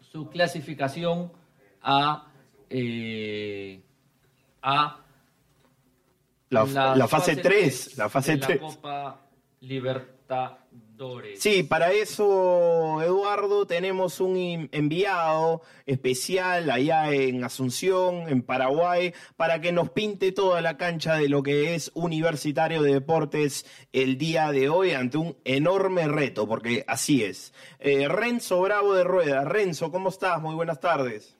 su 0.00 0.28
clasificación 0.28 1.32
a, 1.82 2.26
eh, 2.68 3.80
a 4.62 5.00
la, 6.50 6.64
la, 6.64 6.96
la 6.96 7.08
fase 7.08 7.36
3, 7.36 7.96
la 7.96 8.08
fase 8.08 8.36
3. 8.36 8.60
La 8.60 8.66
Copa 8.66 9.29
Libertadores. 9.60 11.40
Sí, 11.40 11.62
para 11.62 11.92
eso, 11.92 13.02
Eduardo, 13.02 13.66
tenemos 13.66 14.20
un 14.20 14.68
enviado 14.72 15.62
especial 15.84 16.70
allá 16.70 17.12
en 17.12 17.44
Asunción, 17.44 18.28
en 18.28 18.42
Paraguay, 18.42 19.12
para 19.36 19.60
que 19.60 19.72
nos 19.72 19.90
pinte 19.90 20.32
toda 20.32 20.60
la 20.62 20.76
cancha 20.76 21.16
de 21.16 21.28
lo 21.28 21.42
que 21.42 21.74
es 21.74 21.90
Universitario 21.94 22.82
de 22.82 22.94
Deportes 22.94 23.66
el 23.92 24.16
día 24.16 24.50
de 24.52 24.68
hoy 24.70 24.92
ante 24.92 25.18
un 25.18 25.36
enorme 25.44 26.08
reto, 26.08 26.48
porque 26.48 26.84
así 26.86 27.22
es. 27.22 27.52
Eh, 27.80 28.08
Renzo 28.08 28.60
Bravo 28.62 28.94
de 28.94 29.04
Rueda. 29.04 29.44
Renzo, 29.44 29.90
¿cómo 29.90 30.08
estás? 30.08 30.40
Muy 30.40 30.54
buenas 30.54 30.80
tardes. 30.80 31.39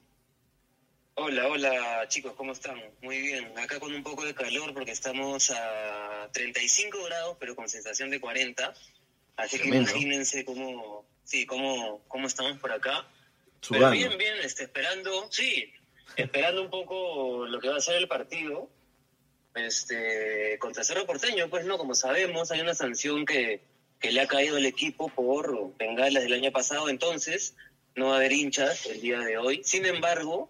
Hola, 1.23 1.47
hola 1.49 2.05
chicos, 2.07 2.33
¿cómo 2.33 2.51
están? 2.51 2.81
Muy 3.03 3.21
bien, 3.21 3.55
acá 3.59 3.79
con 3.79 3.93
un 3.93 4.01
poco 4.01 4.25
de 4.25 4.33
calor 4.33 4.73
porque 4.73 4.89
estamos 4.89 5.51
a 5.51 6.27
35 6.33 6.97
grados, 7.03 7.37
pero 7.39 7.55
con 7.55 7.69
sensación 7.69 8.09
de 8.09 8.19
40. 8.19 8.73
Así 9.35 9.59
Tremendo. 9.59 9.85
que 9.85 9.99
imagínense 9.99 10.43
cómo, 10.43 11.05
sí, 11.23 11.45
cómo, 11.45 12.01
cómo 12.07 12.25
estamos 12.25 12.57
por 12.57 12.71
acá. 12.71 13.05
Pero 13.69 13.91
bien, 13.91 14.17
bien, 14.17 14.33
este, 14.41 14.63
esperando, 14.63 15.27
sí, 15.31 15.71
esperando 16.15 16.63
un 16.63 16.71
poco 16.71 17.45
lo 17.45 17.59
que 17.59 17.69
va 17.69 17.77
a 17.77 17.81
ser 17.81 17.97
el 17.97 18.07
partido. 18.07 18.67
Este, 19.53 20.57
contra 20.57 20.83
Cerro 20.83 21.05
Porteño, 21.05 21.51
pues 21.51 21.65
no, 21.65 21.77
como 21.77 21.93
sabemos, 21.93 22.49
hay 22.49 22.61
una 22.61 22.73
sanción 22.73 23.27
que, 23.27 23.61
que 23.99 24.11
le 24.11 24.21
ha 24.21 24.27
caído 24.27 24.57
al 24.57 24.65
equipo 24.65 25.07
por 25.09 25.77
bengalas 25.77 26.23
del 26.23 26.33
año 26.33 26.51
pasado, 26.51 26.89
entonces 26.89 27.55
no 27.93 28.07
va 28.07 28.13
a 28.13 28.17
haber 28.17 28.31
hinchas 28.31 28.87
el 28.87 29.01
día 29.01 29.19
de 29.19 29.37
hoy. 29.37 29.61
Sin 29.63 29.85
embargo, 29.85 30.49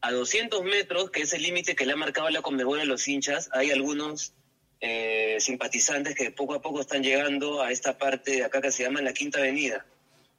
a 0.00 0.12
200 0.12 0.62
metros, 0.64 1.10
que 1.10 1.22
es 1.22 1.32
el 1.32 1.42
límite 1.42 1.74
que 1.74 1.86
le 1.86 1.92
ha 1.92 1.96
marcado 1.96 2.30
la 2.30 2.42
Conmebol 2.42 2.80
a 2.80 2.84
los 2.84 3.06
hinchas, 3.06 3.50
hay 3.52 3.70
algunos 3.70 4.32
eh, 4.80 5.36
simpatizantes 5.40 6.14
que 6.14 6.30
poco 6.30 6.54
a 6.54 6.62
poco 6.62 6.80
están 6.80 7.02
llegando 7.02 7.62
a 7.62 7.70
esta 7.70 7.98
parte 7.98 8.32
de 8.32 8.44
acá 8.44 8.62
que 8.62 8.72
se 8.72 8.82
llama 8.82 9.02
la 9.02 9.12
Quinta 9.12 9.38
Avenida. 9.38 9.84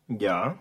Ya. 0.08 0.60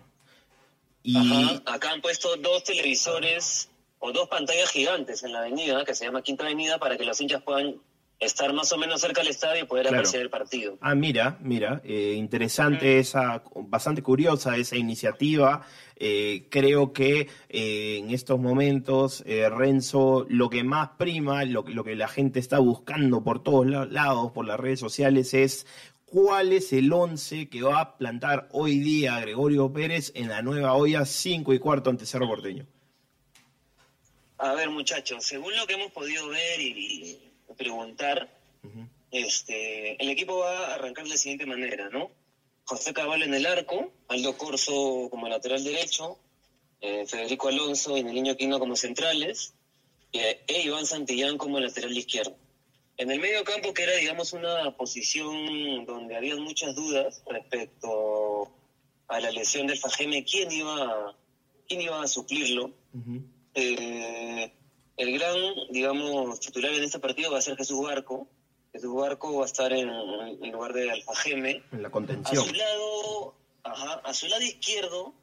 Y... 1.03 1.17
Ajá, 1.17 1.63
acá 1.65 1.91
han 1.91 2.01
puesto 2.01 2.35
dos 2.37 2.63
televisores 2.63 3.69
o 3.99 4.11
dos 4.11 4.27
pantallas 4.29 4.69
gigantes 4.69 5.23
en 5.23 5.33
la 5.33 5.39
avenida, 5.39 5.83
que 5.83 5.95
se 5.95 6.05
llama 6.05 6.21
Quinta 6.21 6.43
Avenida, 6.43 6.79
para 6.79 6.97
que 6.97 7.05
los 7.05 7.19
hinchas 7.21 7.41
puedan 7.41 7.81
estar 8.21 8.53
más 8.53 8.71
o 8.71 8.77
menos 8.77 9.01
cerca 9.01 9.21
del 9.21 9.31
estadio 9.31 9.63
y 9.63 9.67
poder 9.67 9.87
apreciar 9.87 10.21
el 10.21 10.29
partido. 10.29 10.77
Ah, 10.79 10.95
mira, 10.95 11.37
mira, 11.41 11.81
eh, 11.83 12.13
interesante 12.15 12.99
esa, 12.99 13.43
bastante 13.55 14.01
curiosa 14.01 14.55
esa 14.55 14.77
iniciativa. 14.77 15.65
Eh, 15.95 16.47
creo 16.49 16.93
que 16.93 17.27
eh, 17.49 17.97
en 17.97 18.11
estos 18.11 18.39
momentos, 18.39 19.23
Renzo, 19.25 20.25
lo 20.29 20.49
que 20.49 20.63
más 20.63 20.91
prima, 20.97 21.43
lo, 21.45 21.63
lo 21.67 21.83
que 21.83 21.95
la 21.95 22.07
gente 22.07 22.39
está 22.39 22.59
buscando 22.59 23.23
por 23.23 23.43
todos 23.43 23.67
lados, 23.67 24.31
por 24.31 24.45
las 24.45 24.59
redes 24.59 24.79
sociales, 24.79 25.33
es 25.33 25.65
cuál 26.05 26.53
es 26.53 26.73
el 26.73 26.91
once 26.91 27.49
que 27.49 27.63
va 27.63 27.79
a 27.79 27.97
plantar 27.97 28.49
hoy 28.51 28.79
día 28.79 29.19
Gregorio 29.19 29.71
Pérez 29.71 30.11
en 30.13 30.27
la 30.27 30.41
nueva 30.41 30.73
olla 30.73 31.05
5 31.05 31.53
y 31.53 31.59
cuarto 31.59 31.89
ante 31.89 32.05
Cerro 32.05 32.27
Porteño. 32.27 32.67
A 34.37 34.53
ver, 34.53 34.69
muchachos, 34.69 35.23
según 35.23 35.55
lo 35.55 35.65
que 35.65 35.75
hemos 35.75 35.91
podido 35.91 36.27
ver 36.27 36.59
y, 36.59 37.30
preguntar, 37.55 38.29
este, 39.11 40.01
el 40.01 40.09
equipo 40.09 40.39
va 40.39 40.67
a 40.67 40.75
arrancar 40.75 41.03
de 41.03 41.11
la 41.11 41.17
siguiente 41.17 41.45
manera, 41.45 41.89
¿no? 41.89 42.11
José 42.65 42.93
Cabal 42.93 43.23
en 43.23 43.33
el 43.33 43.45
arco, 43.45 43.91
Aldo 44.07 44.37
Corso 44.37 45.07
como 45.09 45.27
lateral 45.27 45.63
derecho, 45.63 46.17
eh, 46.79 47.05
Federico 47.05 47.49
Alonso 47.49 47.97
y 47.97 48.01
el 48.01 48.13
Niño 48.13 48.35
Quino 48.37 48.59
como 48.59 48.75
centrales, 48.75 49.53
e 50.13 50.61
Iván 50.63 50.85
Santillán 50.85 51.37
como 51.37 51.59
lateral 51.59 51.97
izquierdo. 51.97 52.35
En 52.97 53.09
el 53.09 53.19
medio 53.19 53.43
campo, 53.43 53.73
que 53.73 53.83
era, 53.83 53.95
digamos, 53.95 54.33
una 54.33 54.75
posición 54.75 55.85
donde 55.85 56.15
había 56.15 56.35
muchas 56.35 56.75
dudas 56.75 57.23
respecto 57.27 58.51
a 59.07 59.19
la 59.19 59.31
lesión 59.31 59.67
del 59.67 59.79
Fajeme, 59.79 60.23
¿quién 60.23 60.51
iba, 60.51 61.15
quién 61.67 61.81
iba 61.81 62.01
a 62.01 62.07
suplirlo? 62.07 62.71
Eh, 63.55 64.51
el 64.97 65.17
gran, 65.17 65.35
digamos, 65.69 66.39
titular 66.39 66.73
en 66.73 66.83
este 66.83 66.99
partido 66.99 67.31
va 67.31 67.39
a 67.39 67.41
ser 67.41 67.57
Jesús 67.57 67.81
Barco. 67.81 68.27
Jesús 68.71 68.93
Barco 68.93 69.37
va 69.37 69.43
a 69.43 69.47
estar 69.47 69.73
en, 69.73 69.87
lugar 70.51 70.73
de 70.73 70.91
Alfajeme. 70.91 71.63
En 71.71 71.83
la 71.83 71.89
contención. 71.89 72.43
A 72.43 72.47
su 72.47 72.53
lado, 72.53 73.35
a 73.63 74.13
su 74.13 74.27
lado 74.27 74.43
izquierdo 74.43 75.13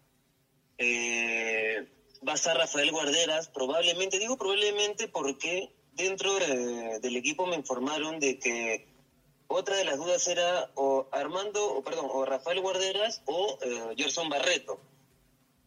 eh, 0.79 1.89
va 2.27 2.33
a 2.33 2.37
estar 2.37 2.57
Rafael 2.57 2.91
Guarderas, 2.91 3.49
probablemente, 3.49 4.19
digo 4.19 4.37
probablemente 4.37 5.09
porque 5.09 5.71
dentro 5.93 6.33
del 6.35 7.17
equipo 7.17 7.47
me 7.47 7.57
informaron 7.57 8.21
de 8.21 8.39
que 8.39 8.87
otra 9.49 9.77
de 9.77 9.85
las 9.85 9.97
dudas 9.97 10.27
era 10.29 10.71
o 10.75 11.09
Armando, 11.11 11.75
o 11.75 11.83
perdón, 11.83 12.07
o 12.11 12.25
Rafael 12.25 12.61
Guarderas 12.61 13.23
o 13.27 13.59
eh, 13.63 13.95
Gerson 13.97 14.29
Barreto. 14.29 14.81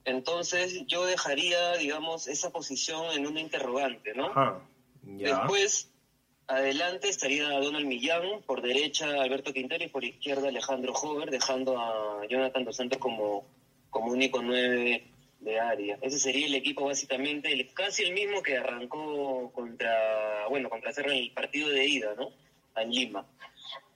Entonces 0.05 0.85
yo 0.87 1.05
dejaría, 1.05 1.73
digamos, 1.77 2.27
esa 2.27 2.49
posición 2.49 3.05
en 3.13 3.27
una 3.27 3.39
interrogante, 3.39 4.13
¿no? 4.13 4.31
Después, 5.03 5.91
adelante 6.47 7.09
estaría 7.09 7.49
Donald 7.59 7.85
Millán, 7.85 8.41
por 8.45 8.61
derecha 8.61 9.21
Alberto 9.21 9.53
Quintero 9.53 9.83
y 9.83 9.89
por 9.89 10.03
izquierda 10.03 10.49
Alejandro 10.49 10.93
Hover, 10.93 11.29
dejando 11.29 11.79
a 11.79 12.25
Jonathan 12.27 12.65
Dos 12.65 12.75
Santos 12.75 12.99
como, 12.99 13.45
como 13.89 14.11
único 14.11 14.41
nueve 14.41 15.07
de 15.39 15.59
área. 15.59 15.97
Ese 16.01 16.19
sería 16.19 16.45
el 16.45 16.55
equipo 16.55 16.85
básicamente, 16.85 17.71
casi 17.73 18.03
el 18.03 18.13
mismo 18.13 18.41
que 18.41 18.57
arrancó 18.57 19.51
contra, 19.53 20.47
bueno, 20.49 20.69
contra 20.69 20.93
Cerro 20.93 21.11
en 21.11 21.17
el 21.17 21.31
partido 21.31 21.69
de 21.69 21.85
ida, 21.85 22.13
¿no? 22.15 22.29
En 22.75 22.91
Lima. 22.91 23.25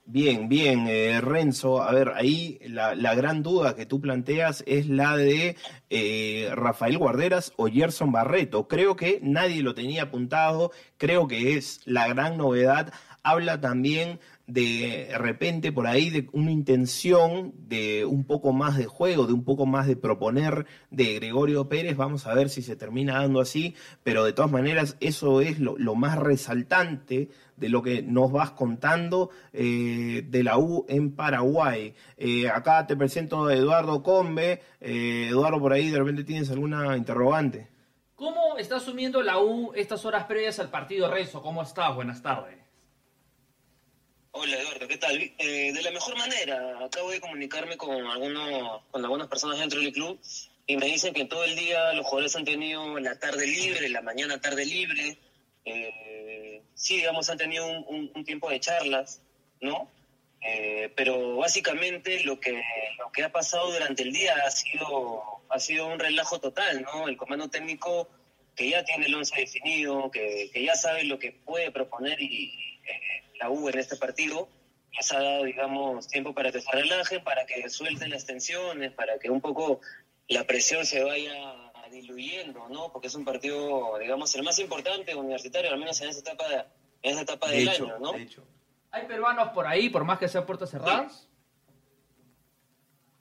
Bien, 0.07 0.47
bien, 0.47 0.87
eh, 0.87 1.19
Renzo. 1.19 1.81
A 1.81 1.91
ver, 1.91 2.11
ahí 2.15 2.59
la, 2.67 2.93
gran 3.15 3.41
duda 3.41 3.75
que 3.75 3.87
tú 3.87 3.99
planteas 3.99 4.63
es 4.67 4.87
la 4.87 5.17
de 5.17 5.57
eh, 5.89 6.49
Rafael 6.53 6.99
Guarderas 6.99 7.53
o 7.57 7.65
Gerson 7.67 8.11
Barreto. 8.11 8.67
Creo 8.67 8.95
que 8.95 9.19
nadie 9.23 9.63
lo 9.63 9.73
tenía 9.73 10.03
apuntado, 10.03 10.71
creo 10.97 11.27
que 11.27 11.57
es 11.57 11.81
la 11.85 12.07
gran 12.07 12.37
novedad. 12.37 12.93
Habla 13.23 13.59
también 13.59 14.19
de 14.47 15.09
repente 15.17 15.71
por 15.71 15.87
ahí 15.87 16.09
de 16.09 16.29
una 16.31 16.51
intención 16.51 17.53
de 17.57 18.05
un 18.05 18.25
poco 18.25 18.53
más 18.53 18.77
de 18.77 18.85
juego, 18.85 19.25
de 19.25 19.33
un 19.33 19.43
poco 19.43 19.65
más 19.65 19.87
de 19.87 19.95
proponer 19.95 20.67
de 20.91 21.15
Gregorio 21.15 21.67
Pérez. 21.67 21.97
Vamos 21.97 22.27
a 22.27 22.33
ver 22.33 22.49
si 22.49 22.61
se 22.61 22.75
termina 22.75 23.19
dando 23.19 23.41
así, 23.41 23.75
pero 24.03 24.23
de 24.23 24.33
todas 24.33 24.51
maneras 24.51 24.97
eso 24.99 25.41
es 25.41 25.59
lo, 25.59 25.75
más 25.95 26.19
resaltante 26.19 27.29
de 27.55 27.69
lo 27.69 27.81
que 27.81 28.01
nos 28.03 28.31
vas 28.31 28.51
contando 28.51 29.29
eh, 29.53 30.23
de 30.27 30.43
la 30.43 30.57
U 30.57 30.85
en 30.89 31.15
Paraguay. 31.15 31.95
Eh, 32.17 32.49
acá 32.49 32.85
te 32.85 32.95
presento 32.95 33.45
a 33.45 33.53
Eduardo 33.53 34.03
Combe. 34.03 34.61
Eh, 34.79 35.27
Eduardo, 35.29 35.59
por 35.59 35.73
ahí 35.73 35.89
de 35.89 35.97
repente 35.97 36.23
tienes 36.23 36.51
alguna 36.51 36.97
interrogante. 36.97 37.69
¿Cómo 38.15 38.57
está 38.57 38.77
asumiendo 38.77 39.21
la 39.21 39.39
U 39.39 39.73
estas 39.75 40.05
horas 40.05 40.25
previas 40.25 40.59
al 40.59 40.69
partido 40.69 41.09
Rezo? 41.09 41.41
¿Cómo 41.41 41.61
estás? 41.61 41.95
Buenas 41.95 42.21
tardes. 42.21 42.64
Hola 44.37 44.59
Eduardo, 44.59 44.85
¿qué 44.89 44.97
tal? 44.97 45.31
Eh, 45.37 45.71
de 45.71 45.81
la 45.81 45.91
mejor 45.91 46.17
manera, 46.17 46.83
acabo 46.83 47.09
de 47.09 47.21
comunicarme 47.21 47.77
con 47.77 48.05
algunos, 48.05 48.83
con 48.91 49.01
algunas 49.01 49.29
personas 49.29 49.59
dentro 49.59 49.79
del 49.79 49.93
club 49.93 50.19
y 50.67 50.75
me 50.75 50.87
dicen 50.87 51.13
que 51.13 51.23
todo 51.23 51.45
el 51.45 51.55
día 51.55 51.93
los 51.93 52.05
jugadores 52.05 52.35
han 52.35 52.43
tenido 52.43 52.99
la 52.99 53.17
tarde 53.17 53.47
libre, 53.47 53.87
la 53.87 54.01
mañana 54.01 54.41
tarde 54.41 54.65
libre. 54.65 55.17
Eh, 55.63 56.61
sí, 56.73 56.97
digamos, 56.97 57.29
han 57.29 57.37
tenido 57.37 57.65
un, 57.65 58.25
tiempo 58.25 58.49
de 58.49 58.59
charlas, 58.59 59.21
¿no? 59.61 59.89
Eh, 60.41 60.91
pero 60.97 61.37
básicamente 61.37 62.21
lo 62.25 62.37
que, 62.37 62.61
lo 62.99 63.09
que 63.13 63.23
ha 63.23 63.31
pasado 63.31 63.71
durante 63.71 64.03
el 64.03 64.11
día 64.11 64.35
ha 64.45 64.51
sido, 64.51 65.23
ha 65.47 65.59
sido 65.61 65.87
un 65.87 65.97
relajo 65.97 66.41
total, 66.41 66.81
¿no? 66.81 67.07
El 67.07 67.15
comando 67.15 67.49
técnico 67.49 68.09
que 68.53 68.69
ya 68.69 68.83
tiene 68.83 69.05
el 69.05 69.15
once 69.15 69.33
definido, 69.33 70.11
que, 70.11 70.49
que 70.51 70.61
ya 70.61 70.75
sabe 70.75 71.05
lo 71.05 71.19
que 71.19 71.31
puede 71.31 71.71
proponer 71.71 72.21
y, 72.21 72.75
la 73.39 73.49
U 73.49 73.69
en 73.69 73.77
este 73.77 73.95
partido, 73.95 74.49
les 74.95 75.11
ha 75.11 75.21
dado, 75.21 75.43
digamos, 75.43 76.07
tiempo 76.07 76.33
para 76.33 76.51
que 76.51 76.61
se 76.61 76.71
relajen, 76.71 77.23
para 77.23 77.45
que 77.45 77.69
suelten 77.69 78.09
las 78.09 78.25
tensiones, 78.25 78.93
para 78.93 79.19
que 79.19 79.29
un 79.29 79.41
poco 79.41 79.81
la 80.27 80.45
presión 80.45 80.85
se 80.85 81.03
vaya 81.03 81.71
diluyendo, 81.91 82.67
¿no? 82.69 82.91
Porque 82.91 83.07
es 83.07 83.15
un 83.15 83.25
partido, 83.25 83.97
digamos, 83.99 84.33
el 84.35 84.43
más 84.43 84.59
importante 84.59 85.15
universitario, 85.15 85.71
al 85.71 85.77
menos 85.77 85.99
en 86.01 86.09
esa 86.09 86.19
etapa, 86.19 86.45
en 87.01 87.11
esa 87.11 87.21
etapa 87.21 87.49
del 87.49 87.69
año, 87.69 87.99
¿no? 87.99 88.13
¿Hay 88.91 89.07
peruanos 89.07 89.49
por 89.49 89.67
ahí, 89.67 89.89
por 89.89 90.03
más 90.03 90.19
que 90.19 90.27
sean 90.27 90.45
puertas 90.45 90.71
cerradas? 90.71 91.27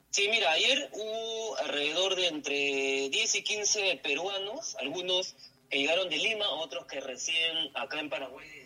Sí. 0.09 0.29
mira, 0.29 0.51
ayer 0.51 0.89
hubo 0.93 1.57
alrededor 1.57 2.15
de 2.15 2.27
entre 2.27 3.09
10 3.09 3.35
y 3.35 3.43
15 3.43 3.99
peruanos, 4.01 4.75
algunos 4.79 5.35
que 5.69 5.79
llegaron 5.79 6.09
de 6.09 6.17
Lima, 6.17 6.49
otros 6.49 6.85
que 6.85 7.01
recién 7.01 7.71
acá 7.73 7.99
en 7.99 8.09
Paraguay 8.09 8.64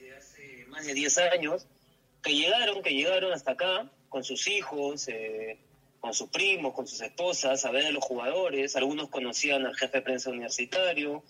más 0.79 0.87
de 0.87 0.93
10 0.93 1.17
años, 1.17 1.67
que 2.23 2.33
llegaron, 2.33 2.81
que 2.81 2.91
llegaron 2.91 3.33
hasta 3.33 3.51
acá 3.51 3.91
con 4.07 4.23
sus 4.23 4.47
hijos, 4.47 5.07
eh, 5.09 5.57
con 5.99 6.13
sus 6.13 6.29
primos, 6.29 6.73
con 6.73 6.87
sus 6.87 7.01
esposas, 7.01 7.65
a 7.65 7.71
ver 7.71 7.87
a 7.87 7.91
los 7.91 8.03
jugadores, 8.03 8.75
algunos 8.75 9.09
conocían 9.09 9.65
al 9.65 9.75
jefe 9.75 9.97
de 9.97 10.01
prensa 10.01 10.29
universitario, 10.29 11.23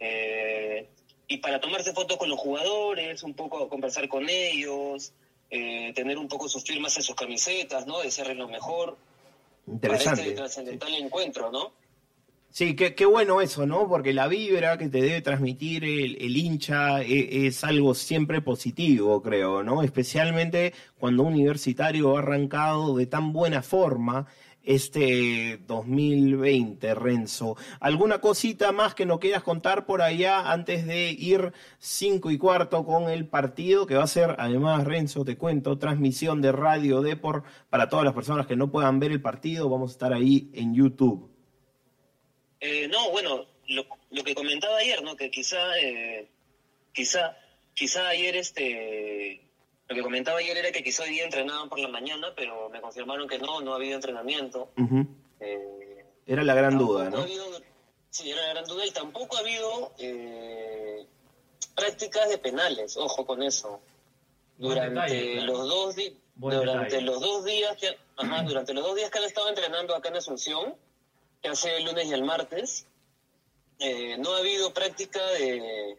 eh, 0.00 0.88
y 1.28 1.38
para 1.38 1.60
tomarse 1.60 1.92
fotos 1.92 2.16
con 2.16 2.28
los 2.28 2.38
jugadores, 2.38 3.22
un 3.22 3.34
poco 3.34 3.68
conversar 3.68 4.08
con 4.08 4.28
ellos, 4.28 5.12
eh, 5.50 5.92
tener 5.94 6.18
un 6.18 6.28
poco 6.28 6.48
sus 6.48 6.64
firmas 6.64 6.96
en 6.96 7.02
sus 7.02 7.14
camisetas, 7.14 7.86
¿no? 7.86 8.00
Desearles 8.00 8.36
lo 8.36 8.48
mejor. 8.48 8.96
Interesante. 9.66 10.10
Para 10.10 10.22
este 10.22 10.36
trascendental 10.36 10.94
encuentro, 10.94 11.50
¿no? 11.50 11.72
Sí, 12.50 12.74
qué, 12.74 13.06
bueno 13.06 13.40
eso, 13.40 13.66
¿no? 13.66 13.86
Porque 13.88 14.12
la 14.12 14.26
vibra 14.26 14.78
que 14.78 14.88
te 14.88 15.00
debe 15.00 15.20
transmitir 15.20 15.84
el, 15.84 16.36
hincha 16.36 17.02
e, 17.02 17.46
es, 17.46 17.62
algo 17.62 17.94
siempre 17.94 18.40
positivo, 18.40 19.22
creo, 19.22 19.62
¿no? 19.62 19.82
Especialmente 19.82 20.72
cuando 20.98 21.22
un 21.22 21.34
universitario 21.34 22.16
ha 22.16 22.20
arrancado 22.20 22.96
de 22.96 23.06
tan 23.06 23.32
buena 23.32 23.62
forma 23.62 24.26
este 24.64 25.62
2020, 25.66 26.94
Renzo. 26.94 27.56
¿Alguna 27.80 28.20
cosita 28.20 28.72
más 28.72 28.94
que 28.94 29.06
nos 29.06 29.20
quieras 29.20 29.42
contar 29.42 29.86
por 29.86 30.02
allá 30.02 30.50
antes 30.50 30.86
de 30.86 31.10
ir 31.12 31.52
cinco 31.78 32.30
y 32.30 32.38
cuarto 32.38 32.84
con 32.84 33.08
el 33.08 33.26
partido, 33.28 33.86
que 33.86 33.94
va 33.94 34.04
a 34.04 34.08
ser, 34.08 34.36
además, 34.38 34.84
Renzo, 34.84 35.24
te 35.24 35.36
cuento, 35.38 35.78
transmisión 35.78 36.40
de 36.42 36.52
Radio 36.52 37.02
Deport 37.02 37.44
para 37.70 37.88
todas 37.88 38.04
las 38.04 38.14
personas 38.14 38.46
que 38.46 38.56
no 38.56 38.70
puedan 38.70 38.98
ver 39.00 39.12
el 39.12 39.22
partido, 39.22 39.68
vamos 39.68 39.90
a 39.90 39.92
estar 39.92 40.12
ahí 40.12 40.50
en 40.54 40.74
YouTube. 40.74 41.37
Eh, 42.60 42.88
no, 42.88 43.10
bueno, 43.10 43.46
lo, 43.68 43.86
lo, 44.10 44.24
que 44.24 44.34
comentaba 44.34 44.78
ayer, 44.78 45.02
¿no? 45.02 45.16
Que 45.16 45.30
quizá, 45.30 45.78
eh, 45.78 46.28
quizá, 46.92 47.36
quizá 47.74 48.08
ayer 48.08 48.36
este, 48.36 49.40
lo 49.88 49.94
que 49.94 50.02
comentaba 50.02 50.38
ayer 50.38 50.56
era 50.56 50.72
que 50.72 50.82
quizá 50.82 51.04
hoy 51.04 51.10
día 51.10 51.24
entrenaban 51.24 51.68
por 51.68 51.78
la 51.78 51.88
mañana, 51.88 52.32
pero 52.34 52.68
me 52.68 52.80
confirmaron 52.80 53.28
que 53.28 53.38
no, 53.38 53.60
no 53.60 53.72
ha 53.72 53.76
habido 53.76 53.94
entrenamiento. 53.94 54.70
Eh, 55.40 56.04
era 56.26 56.42
la 56.42 56.54
gran 56.54 56.76
duda, 56.76 57.10
¿no? 57.10 57.24
sí, 58.10 58.30
era 58.30 58.42
la 58.42 58.48
gran 58.54 58.64
duda 58.64 58.86
y 58.86 58.90
tampoco 58.90 59.36
ha 59.36 59.40
habido 59.40 59.92
prácticas 61.74 62.28
de 62.28 62.38
penales, 62.38 62.96
ojo 62.96 63.24
con 63.24 63.42
eso. 63.42 63.80
Durante 64.56 65.40
los 65.42 65.68
dos 65.68 65.94
durante 66.38 67.00
los 67.00 67.20
dos 67.20 67.44
días 67.44 67.76
que, 67.76 67.96
ajá, 68.16 68.42
durante 68.46 68.72
los 68.74 68.84
dos 68.84 68.96
días 68.96 69.10
que 69.10 69.18
han 69.18 69.24
estado 69.24 69.48
entrenando 69.48 69.94
acá 69.94 70.08
en 70.08 70.16
Asunción, 70.16 70.74
que 71.42 71.48
hace 71.48 71.76
el 71.76 71.84
lunes 71.84 72.06
y 72.06 72.12
el 72.12 72.24
martes, 72.24 72.86
eh, 73.78 74.16
no 74.18 74.34
ha 74.34 74.38
habido 74.38 74.74
práctica 74.74 75.24
de, 75.32 75.96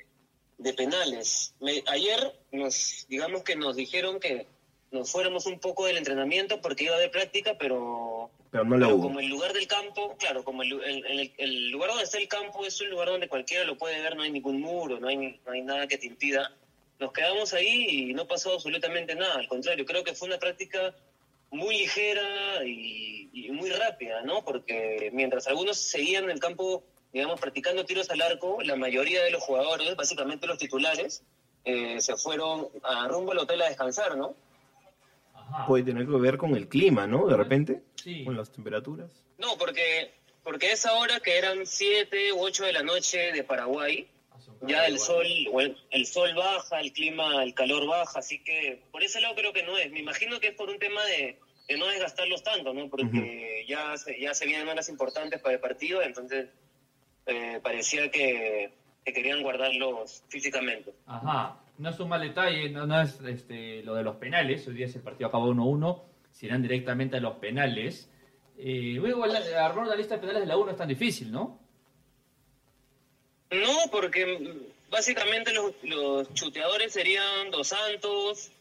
de 0.58 0.74
penales. 0.74 1.54
ayer 1.88 2.36
nos, 2.52 3.06
digamos 3.10 3.44
que 3.44 3.56
nos 3.56 3.76
dijeron 3.76 4.20
que 4.20 4.46
nos 4.92 5.12
fuéramos 5.12 5.46
un 5.46 5.60
poco 5.60 5.86
del 5.86 5.98
entrenamiento 5.98 6.62
porque 6.62 6.86
iba 6.86 6.94
a 6.94 6.98
haber 6.98 7.12
práctica, 7.12 7.58
pero, 7.58 8.30
pero, 8.52 8.66
no 8.66 9.00
como 9.00 9.20
el 9.20 9.28
lugar 9.28 9.54
del 9.54 9.68
campo, 9.68 10.16
claro, 10.18 10.44
como 10.44 10.64
el, 10.64 11.32
el, 11.38 11.70
lugar 11.70 11.90
donde 11.90 12.04
está 12.04 12.18
el 12.18 12.28
campo 12.28 12.66
es 12.66 12.82
un 12.82 12.90
lugar 12.90 13.10
donde 13.10 13.30
cualquiera 13.30 13.64
lo 13.64 13.78
puede 13.78 14.02
ver, 14.02 14.16
no 14.16 14.24
hay 14.24 14.32
ningún 14.32 14.60
muro, 14.60 15.00
no 15.00 15.08
hay, 15.08 15.40
no 15.46 15.52
hay 15.52 15.62
nada 15.62 15.88
que 15.88 15.98
te 15.98 16.08
impida. 16.08 16.54
Nos 17.00 17.14
quedamos 17.14 17.54
ahí 17.54 18.10
y 18.10 18.14
no 18.14 18.28
pasó 18.28 18.54
absolutamente 18.54 19.16
nada, 19.16 19.36
al 19.36 19.48
contrario, 19.48 19.86
creo 19.86 20.04
que 20.04 20.14
fue 20.14 20.28
una 20.28 20.40
práctica 20.40 20.94
muy 21.52 21.78
ligera 21.78 22.64
y, 22.66 23.30
y 23.34 23.52
muy 23.52 23.70
rápida, 23.70 24.22
¿no? 24.22 24.44
Porque 24.44 25.10
mientras 25.14 25.48
algunos 25.48 25.78
seguían 25.78 26.26
en 26.26 26.32
el 26.32 26.40
campo 26.40 26.84
digamos, 27.12 27.40
practicando 27.40 27.86
tiros 27.86 28.10
al 28.10 28.22
arco, 28.22 28.62
la 28.62 28.76
mayoría 28.76 29.24
de 29.24 29.32
los 29.32 29.42
jugadores, 29.42 29.96
básicamente 29.96 30.48
los 30.48 30.58
titulares, 30.58 31.24
eh, 31.66 32.00
se 32.02 32.16
fueron 32.16 32.68
a 32.84 33.08
rumbo 33.08 33.32
al 33.32 33.40
hotel 33.40 33.62
a 33.62 33.70
descansar, 33.70 34.18
¿no? 34.18 34.36
Puede 35.68 35.84
tener 35.84 36.06
que 36.06 36.18
ver 36.18 36.38
con 36.38 36.56
el 36.56 36.68
clima, 36.68 37.08
¿no? 37.08 37.26
De 37.28 37.36
repente, 37.36 37.82
sí. 37.96 38.24
con 38.24 38.38
las 38.38 38.52
temperaturas. 38.52 39.24
No, 39.40 39.58
porque, 39.58 40.14
porque 40.44 40.72
esa 40.72 40.94
hora 40.94 41.20
que 41.20 41.38
eran 41.38 41.66
7 41.66 42.34
u 42.34 42.42
8 42.42 42.66
de 42.66 42.74
la 42.74 42.84
noche 42.84 43.32
de 43.32 43.44
Paraguay, 43.44 44.08
ya 44.62 44.86
el 44.86 45.00
sol, 45.00 45.26
el, 45.92 46.06
sol 46.06 46.34
baja, 46.36 46.80
el 46.82 46.92
clima, 46.92 47.44
el 47.44 47.54
calor 47.54 47.88
baja, 47.88 48.20
así 48.20 48.40
que 48.44 48.82
por 48.92 49.04
ese 49.04 49.22
lado 49.22 49.36
creo 49.36 49.54
que 49.54 49.64
no 49.64 49.78
es. 49.78 49.92
Me 49.92 50.00
imagino 50.00 50.40
que 50.40 50.50
es 50.50 50.56
por 50.56 50.70
un 50.70 50.80
tema 50.80 51.04
de, 51.06 51.38
no 51.78 51.88
desgastarlos 51.88 52.44
tanto, 52.44 52.74
¿no? 52.74 52.90
Porque 52.90 53.66
ya, 53.68 53.96
se, 53.98 54.20
ya 54.20 54.34
se 54.34 54.46
vienen 54.46 54.68
horas 54.68 54.90
importantes 54.90 55.42
para 55.42 55.56
el 55.56 55.62
partido, 55.62 56.02
entonces 56.02 56.50
eh, 57.26 57.60
parecía 57.62 58.10
que, 58.10 58.74
querían 59.06 59.42
guardarlos 59.42 60.24
físicamente. 60.28 60.94
Ajá, 61.08 61.60
no 61.80 61.90
es 61.90 62.00
un 62.00 62.10
mal 62.10 62.22
detalle, 62.22 62.70
no, 62.70 63.02
es 63.02 63.20
este, 63.22 63.82
lo 63.82 63.96
de 63.96 64.04
los 64.04 64.18
penales, 64.18 64.68
hoy 64.68 64.76
día 64.76 64.86
ese 64.86 65.00
partido 65.00 65.30
acabó 65.30 65.52
1-1, 65.52 66.04
si 66.32 66.46
irán 66.46 66.62
directamente 66.62 67.18
a 67.18 67.20
los 67.20 67.38
penales. 67.38 68.12
Eh, 68.56 68.94
luego, 68.98 69.24
armar 69.24 69.88
la 69.88 69.96
lista 69.96 70.16
de 70.16 70.22
penales 70.22 70.42
de 70.42 70.48
la 70.48 70.58
1 70.58 70.72
es 70.72 70.78
tan 70.78 70.88
difícil, 70.88 71.32
¿no? 71.32 71.69
No, 73.52 73.90
porque 73.92 74.58
básicamente 74.90 75.54
los, 75.54 75.74
los 75.84 76.34
chuteadores 76.34 76.94
serían 76.94 77.52
Dos 77.52 77.70
Santos, 77.70 78.52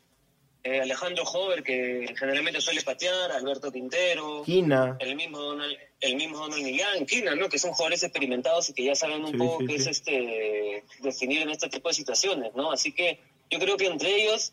eh, 0.65 0.81
Alejandro 0.81 1.25
Hover, 1.25 1.63
que 1.63 2.15
generalmente 2.19 2.61
suele 2.61 2.83
patear, 2.83 3.31
Alberto 3.33 3.71
Quintero, 3.71 4.43
Quina. 4.45 4.97
el 4.99 5.15
mismo 5.15 5.39
Donald, 5.39 5.77
el 6.01 6.17
mismo 6.17 6.39
Donald 6.39 6.63
Millán, 6.63 7.07
Quina, 7.07 7.35
¿no? 7.35 7.49
que 7.49 7.59
son 7.59 7.73
jugadores 7.73 8.03
experimentados 8.03 8.71
y 8.71 8.75
que 8.75 8.85
ya 8.85 8.95
saben 8.95 9.25
un 9.25 9.39
poco 9.39 9.65
qué 9.65 9.77
es 9.77 9.87
este 9.87 10.85
definir 11.01 11.43
en 11.43 11.51
este 11.51 11.69
tipo 11.69 11.89
de 11.89 11.95
situaciones, 11.95 12.55
¿no? 12.55 12.73
Así 12.73 12.93
que 12.93 13.21
yo 13.51 13.59
creo 13.59 13.77
que 13.77 13.87
entre 13.87 14.15
ellos 14.23 14.53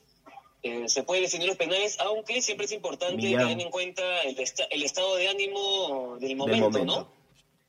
eh, 0.64 0.88
se 0.88 1.04
puede 1.04 1.22
definir 1.22 1.48
los 1.48 1.58
penales, 1.58 1.98
aunque 2.00 2.42
siempre 2.42 2.66
es 2.66 2.72
importante 2.72 3.22
tener 3.22 3.60
en 3.60 3.70
cuenta 3.70 4.22
el, 4.22 4.38
el, 4.70 4.84
estado 4.84 5.16
de 5.16 5.28
ánimo 5.28 6.18
del 6.20 6.36
momento, 6.36 6.86
¿no? 6.86 7.10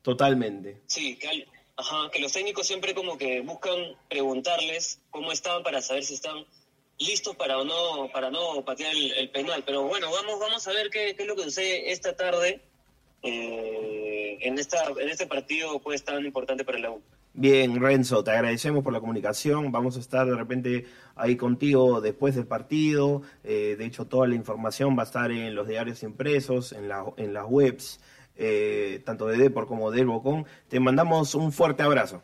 Totalmente. 0.03 0.77
Sí, 0.85 1.17
que, 1.17 1.47
ajá, 1.77 2.09
que 2.11 2.19
los 2.19 2.33
técnicos 2.33 2.67
siempre 2.67 2.93
como 2.93 3.17
que 3.17 3.41
buscan 3.41 3.77
preguntarles 4.09 4.99
cómo 5.11 5.31
estaban 5.31 5.63
para 5.63 5.81
saber 5.81 6.03
si 6.03 6.15
están 6.15 6.45
listos 6.99 7.35
para 7.35 7.63
no 7.63 8.09
para 8.11 8.31
no 8.31 8.65
patear 8.65 8.93
el, 8.95 9.29
penal. 9.29 9.63
Pero 9.65 9.83
bueno, 9.83 10.11
vamos 10.11 10.39
vamos 10.39 10.67
a 10.67 10.73
ver 10.73 10.89
qué, 10.89 11.15
es 11.17 11.27
lo 11.27 11.35
que 11.35 11.43
sucede 11.43 11.91
esta 11.91 12.15
tarde 12.15 12.61
eh, 13.21 14.37
en 14.41 14.57
esta 14.57 14.83
en 14.99 15.09
este 15.09 15.27
partido 15.27 15.79
pues 15.79 16.03
tan 16.03 16.25
importante 16.25 16.65
para 16.65 16.79
la 16.79 16.91
U. 16.91 17.01
Bien, 17.39 17.79
Renzo, 17.79 18.23
te 18.23 18.31
agradecemos 18.31 18.83
por 18.83 18.91
la 18.91 18.99
comunicación. 18.99 19.71
Vamos 19.71 19.95
a 19.95 19.99
estar 19.99 20.25
de 20.25 20.35
repente 20.35 20.87
ahí 21.15 21.35
contigo 21.35 22.01
después 22.01 22.33
del 22.33 22.47
partido. 22.47 23.21
Eh, 23.43 23.75
de 23.77 23.85
hecho, 23.85 24.05
toda 24.05 24.27
la 24.27 24.33
información 24.33 24.97
va 24.97 25.03
a 25.03 25.05
estar 25.05 25.29
en 25.29 25.53
los 25.53 25.67
diarios 25.67 26.01
impresos, 26.01 26.71
en, 26.71 26.87
la, 26.87 27.05
en 27.17 27.35
las 27.35 27.45
webs, 27.47 27.99
eh, 28.37 29.01
tanto 29.05 29.27
de 29.27 29.37
Depor 29.37 29.67
como 29.67 29.91
de 29.91 30.05
Bocón. 30.05 30.45
Te 30.69 30.79
mandamos 30.79 31.35
un 31.35 31.51
fuerte 31.51 31.83
abrazo. 31.83 32.21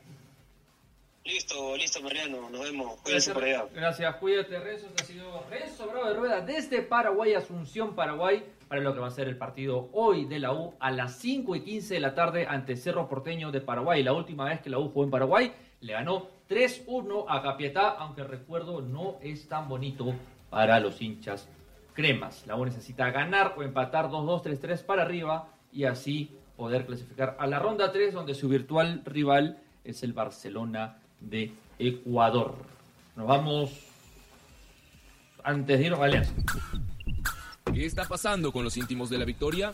Listo, 1.26 1.78
listo, 1.78 2.02
Mariano. 2.02 2.50
Nos 2.50 2.62
vemos. 2.62 3.00
Cuídense 3.02 3.34
por 3.34 3.46
allá. 3.46 3.66
Gracias, 3.74 4.16
cuídate, 4.18 4.60
Renzo. 4.60 4.88
Este 4.88 5.04
ha 5.04 5.06
sido 5.06 5.46
Renzo 5.50 5.88
Bravo 5.88 6.10
de 6.10 6.14
Rueda 6.16 6.42
desde 6.42 6.82
Paraguay, 6.82 7.34
Asunción, 7.34 7.96
Paraguay, 7.96 8.44
para 8.68 8.82
lo 8.82 8.94
que 8.94 9.00
va 9.00 9.08
a 9.08 9.12
ser 9.12 9.30
el 9.30 9.38
partido 9.38 9.90
hoy 9.94 10.26
de 10.26 10.40
la 10.40 10.52
U 10.52 10.74
a 10.82 10.92
las 10.92 11.18
5 11.20 11.56
y 11.56 11.62
15 11.62 11.94
de 11.94 12.00
la 12.02 12.14
tarde 12.14 12.46
ante 12.46 12.76
Cerro 12.76 13.08
Porteño 13.08 13.52
de 13.52 13.62
Paraguay. 13.62 14.04
La 14.04 14.12
última 14.12 14.44
vez 14.46 14.60
que 14.60 14.70
la 14.70 14.80
U 14.80 14.90
jugó 14.90 15.06
en 15.06 15.12
Paraguay 15.12 15.54
le 15.80 15.94
ganó 15.94 16.28
3-1 16.50 17.26
a 17.30 17.42
Capiatá, 17.42 17.92
aunque 17.92 18.20
el 18.20 18.28
recuerdo 18.28 18.82
no 18.82 19.16
es 19.22 19.48
tan 19.48 19.70
bonito 19.70 20.14
para 20.50 20.82
los 20.82 21.02
hinchas 21.02 21.48
cremas. 21.94 22.46
La 22.48 22.58
U 22.58 22.66
necesita 22.66 23.12
ganar 23.12 23.54
o 23.56 23.64
empatar 23.64 24.10
2-2, 24.10 24.44
3-3 24.44 24.86
para 24.86 25.04
arriba 25.04 25.53
y 25.74 25.86
así 25.86 26.32
poder 26.56 26.86
clasificar 26.86 27.36
a 27.40 27.48
la 27.48 27.60
ronda 27.60 27.92
3, 27.92 28.14
donde 28.14 28.36
su 28.36 28.48
virtual 28.48 29.02
rival 29.06 29.60
es 29.84 30.04
el 30.04 30.14
Barcelona 30.14 30.98
de 31.20 31.52
Ecuador. 31.80 32.56
Nos 33.16 33.28
vamos 33.28 33.72
antes 35.44 35.80
de 35.80 35.86
irnos 35.86 36.00
a 36.00 36.06
Alianza. 36.06 36.34
¿Qué 37.74 37.86
está 37.86 38.06
pasando 38.06 38.52
con 38.52 38.64
los 38.64 38.78
íntimos 38.78 39.10
de 39.10 39.18
la 39.18 39.26
victoria? 39.26 39.74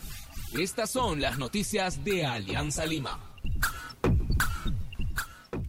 Estas 0.57 0.89
son 0.89 1.21
las 1.21 1.38
noticias 1.38 2.03
de 2.03 2.25
Alianza 2.25 2.85
Lima. 2.85 3.19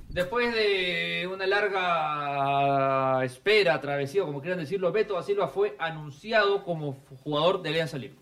Después 0.09 0.55
de 0.55 1.29
una 1.33 1.47
larga 1.47 3.25
espera, 3.25 3.81
travesía, 3.81 4.23
como 4.23 4.40
quieran 4.40 4.59
decirlo, 4.59 4.90
Beto 4.90 5.14
da 5.14 5.23
Silva 5.23 5.49
fue 5.49 5.77
anunciado 5.79 6.64
como 6.64 6.95
jugador 7.23 7.62
de 7.62 7.69
Alianza 7.69 7.99
Lima. 7.99 8.20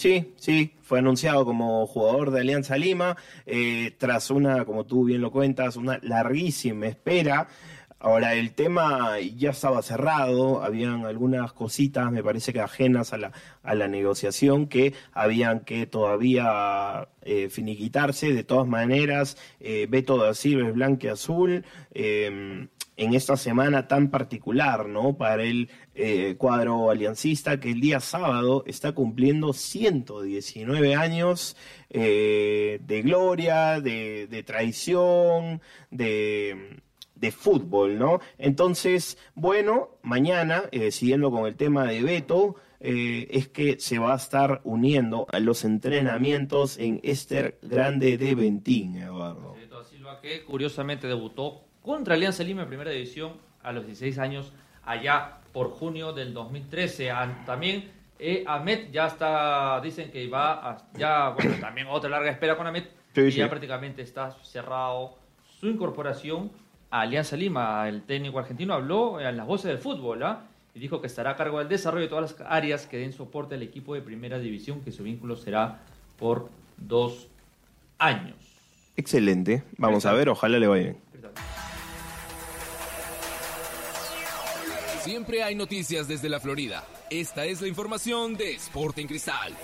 Sí, 0.00 0.32
sí, 0.36 0.72
fue 0.80 1.00
anunciado 1.00 1.44
como 1.44 1.86
jugador 1.86 2.30
de 2.30 2.40
Alianza 2.40 2.78
Lima 2.78 3.18
eh, 3.44 3.94
tras 3.98 4.30
una, 4.30 4.64
como 4.64 4.86
tú 4.86 5.04
bien 5.04 5.20
lo 5.20 5.30
cuentas, 5.30 5.76
una 5.76 5.98
larguísima 6.02 6.86
espera. 6.86 7.48
Ahora, 7.98 8.32
el 8.32 8.54
tema 8.54 9.20
ya 9.20 9.50
estaba 9.50 9.82
cerrado, 9.82 10.62
habían 10.64 11.04
algunas 11.04 11.52
cositas, 11.52 12.10
me 12.10 12.24
parece 12.24 12.54
que 12.54 12.60
ajenas 12.60 13.12
a 13.12 13.18
la, 13.18 13.32
a 13.62 13.74
la 13.74 13.88
negociación, 13.88 14.68
que 14.68 14.94
habían 15.12 15.60
que 15.60 15.84
todavía 15.84 17.06
eh, 17.20 17.50
finiquitarse. 17.50 18.32
De 18.32 18.42
todas 18.42 18.66
maneras, 18.66 19.36
eh, 19.60 19.86
Beto 19.86 20.16
da 20.16 20.32
Silva 20.32 20.66
es 20.66 20.74
blanco 20.74 21.08
y 21.08 21.10
azul. 21.10 21.62
Eh, 21.92 22.68
en 23.00 23.14
esta 23.14 23.38
semana 23.38 23.88
tan 23.88 24.10
particular, 24.10 24.86
¿no? 24.86 25.16
Para 25.16 25.42
el 25.42 25.70
eh, 25.94 26.34
cuadro 26.36 26.90
aliancista 26.90 27.58
que 27.58 27.70
el 27.70 27.80
día 27.80 27.98
sábado 27.98 28.62
está 28.66 28.92
cumpliendo 28.92 29.54
119 29.54 30.94
años 30.94 31.56
eh, 31.88 32.78
de 32.82 33.02
gloria, 33.02 33.80
de, 33.80 34.44
traición, 34.46 35.62
de, 35.90 36.82
fútbol, 37.32 37.98
¿no? 37.98 38.20
Entonces, 38.36 39.16
bueno, 39.34 39.96
mañana, 40.02 40.64
eh, 40.70 40.90
siguiendo 40.90 41.30
con 41.30 41.46
el 41.46 41.56
tema 41.56 41.86
de 41.86 42.02
Beto, 42.02 42.56
es 42.80 43.48
que 43.48 43.78
se 43.78 43.98
va 43.98 44.12
a 44.14 44.16
estar 44.16 44.60
uniendo 44.64 45.26
a 45.32 45.38
los 45.38 45.64
entrenamientos 45.64 46.78
en 46.78 47.00
Ester 47.02 47.58
Grande 47.62 48.16
de 48.18 48.34
Ventín, 48.34 48.96
Eduardo. 48.96 49.56
Silva, 49.90 50.20
que 50.20 50.44
curiosamente 50.44 51.06
debutó 51.06 51.69
contra 51.90 52.14
Alianza 52.14 52.44
Lima 52.44 52.62
en 52.62 52.68
primera 52.68 52.92
división 52.92 53.32
a 53.64 53.72
los 53.72 53.84
16 53.84 54.18
años, 54.20 54.52
allá 54.84 55.38
por 55.52 55.70
junio 55.70 56.12
del 56.12 56.32
2013. 56.32 57.10
También 57.44 57.90
eh, 58.16 58.44
Ahmed 58.46 58.92
ya 58.92 59.08
está, 59.08 59.80
dicen 59.80 60.12
que 60.12 60.28
va, 60.28 60.70
a, 60.70 60.78
ya, 60.96 61.30
bueno, 61.30 61.56
también 61.60 61.88
otra 61.90 62.08
larga 62.08 62.30
espera 62.30 62.56
con 62.56 62.68
Ahmed, 62.68 62.84
y 63.16 63.30
ya 63.32 63.48
prácticamente 63.50 64.02
está 64.02 64.30
cerrado 64.44 65.18
su 65.58 65.66
incorporación 65.66 66.52
a 66.92 67.00
Alianza 67.00 67.36
Lima. 67.36 67.88
El 67.88 68.02
técnico 68.02 68.38
argentino 68.38 68.74
habló 68.74 69.20
en 69.20 69.36
las 69.36 69.46
voces 69.46 69.66
del 69.66 69.78
fútbol, 69.78 70.22
¿ah? 70.22 70.44
y 70.76 70.78
dijo 70.78 71.00
que 71.00 71.08
estará 71.08 71.30
a 71.30 71.36
cargo 71.36 71.58
del 71.58 71.68
desarrollo 71.68 72.04
de 72.04 72.08
todas 72.08 72.38
las 72.38 72.48
áreas 72.48 72.86
que 72.86 72.98
den 72.98 73.12
soporte 73.12 73.56
al 73.56 73.62
equipo 73.64 73.94
de 73.94 74.00
primera 74.00 74.38
división, 74.38 74.80
que 74.82 74.92
su 74.92 75.02
vínculo 75.02 75.34
será 75.34 75.80
por 76.16 76.50
dos 76.76 77.26
años. 77.98 78.36
Excelente. 78.96 79.64
Vamos 79.76 80.06
a 80.06 80.12
ver, 80.12 80.28
ojalá 80.28 80.60
le 80.60 80.68
vaya 80.68 80.82
bien. 80.84 81.10
Siempre 85.02 85.42
hay 85.42 85.54
noticias 85.54 86.06
desde 86.06 86.28
la 86.28 86.40
Florida. 86.40 86.84
Esta 87.08 87.46
es 87.46 87.62
la 87.62 87.68
información 87.68 88.36
de 88.36 88.52
Sporting 88.52 89.06
Cristal. 89.06 89.54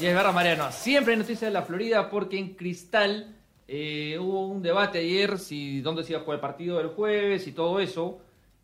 Y 0.00 0.06
es 0.06 0.12
verdad, 0.12 0.34
Mariano, 0.34 0.72
siempre 0.72 1.12
hay 1.12 1.18
noticias 1.20 1.42
de 1.42 1.52
la 1.52 1.62
Florida 1.62 2.10
porque 2.10 2.36
en 2.40 2.54
Cristal 2.54 3.36
eh, 3.68 4.18
hubo 4.20 4.48
un 4.48 4.62
debate 4.62 4.98
ayer 4.98 5.38
si 5.38 5.80
dónde 5.80 6.02
se 6.02 6.12
iba 6.12 6.20
a 6.20 6.24
jugar 6.24 6.38
el 6.38 6.40
partido 6.40 6.78
del 6.78 6.88
jueves 6.88 7.46
y 7.46 7.52
todo 7.52 7.78
eso. 7.78 8.18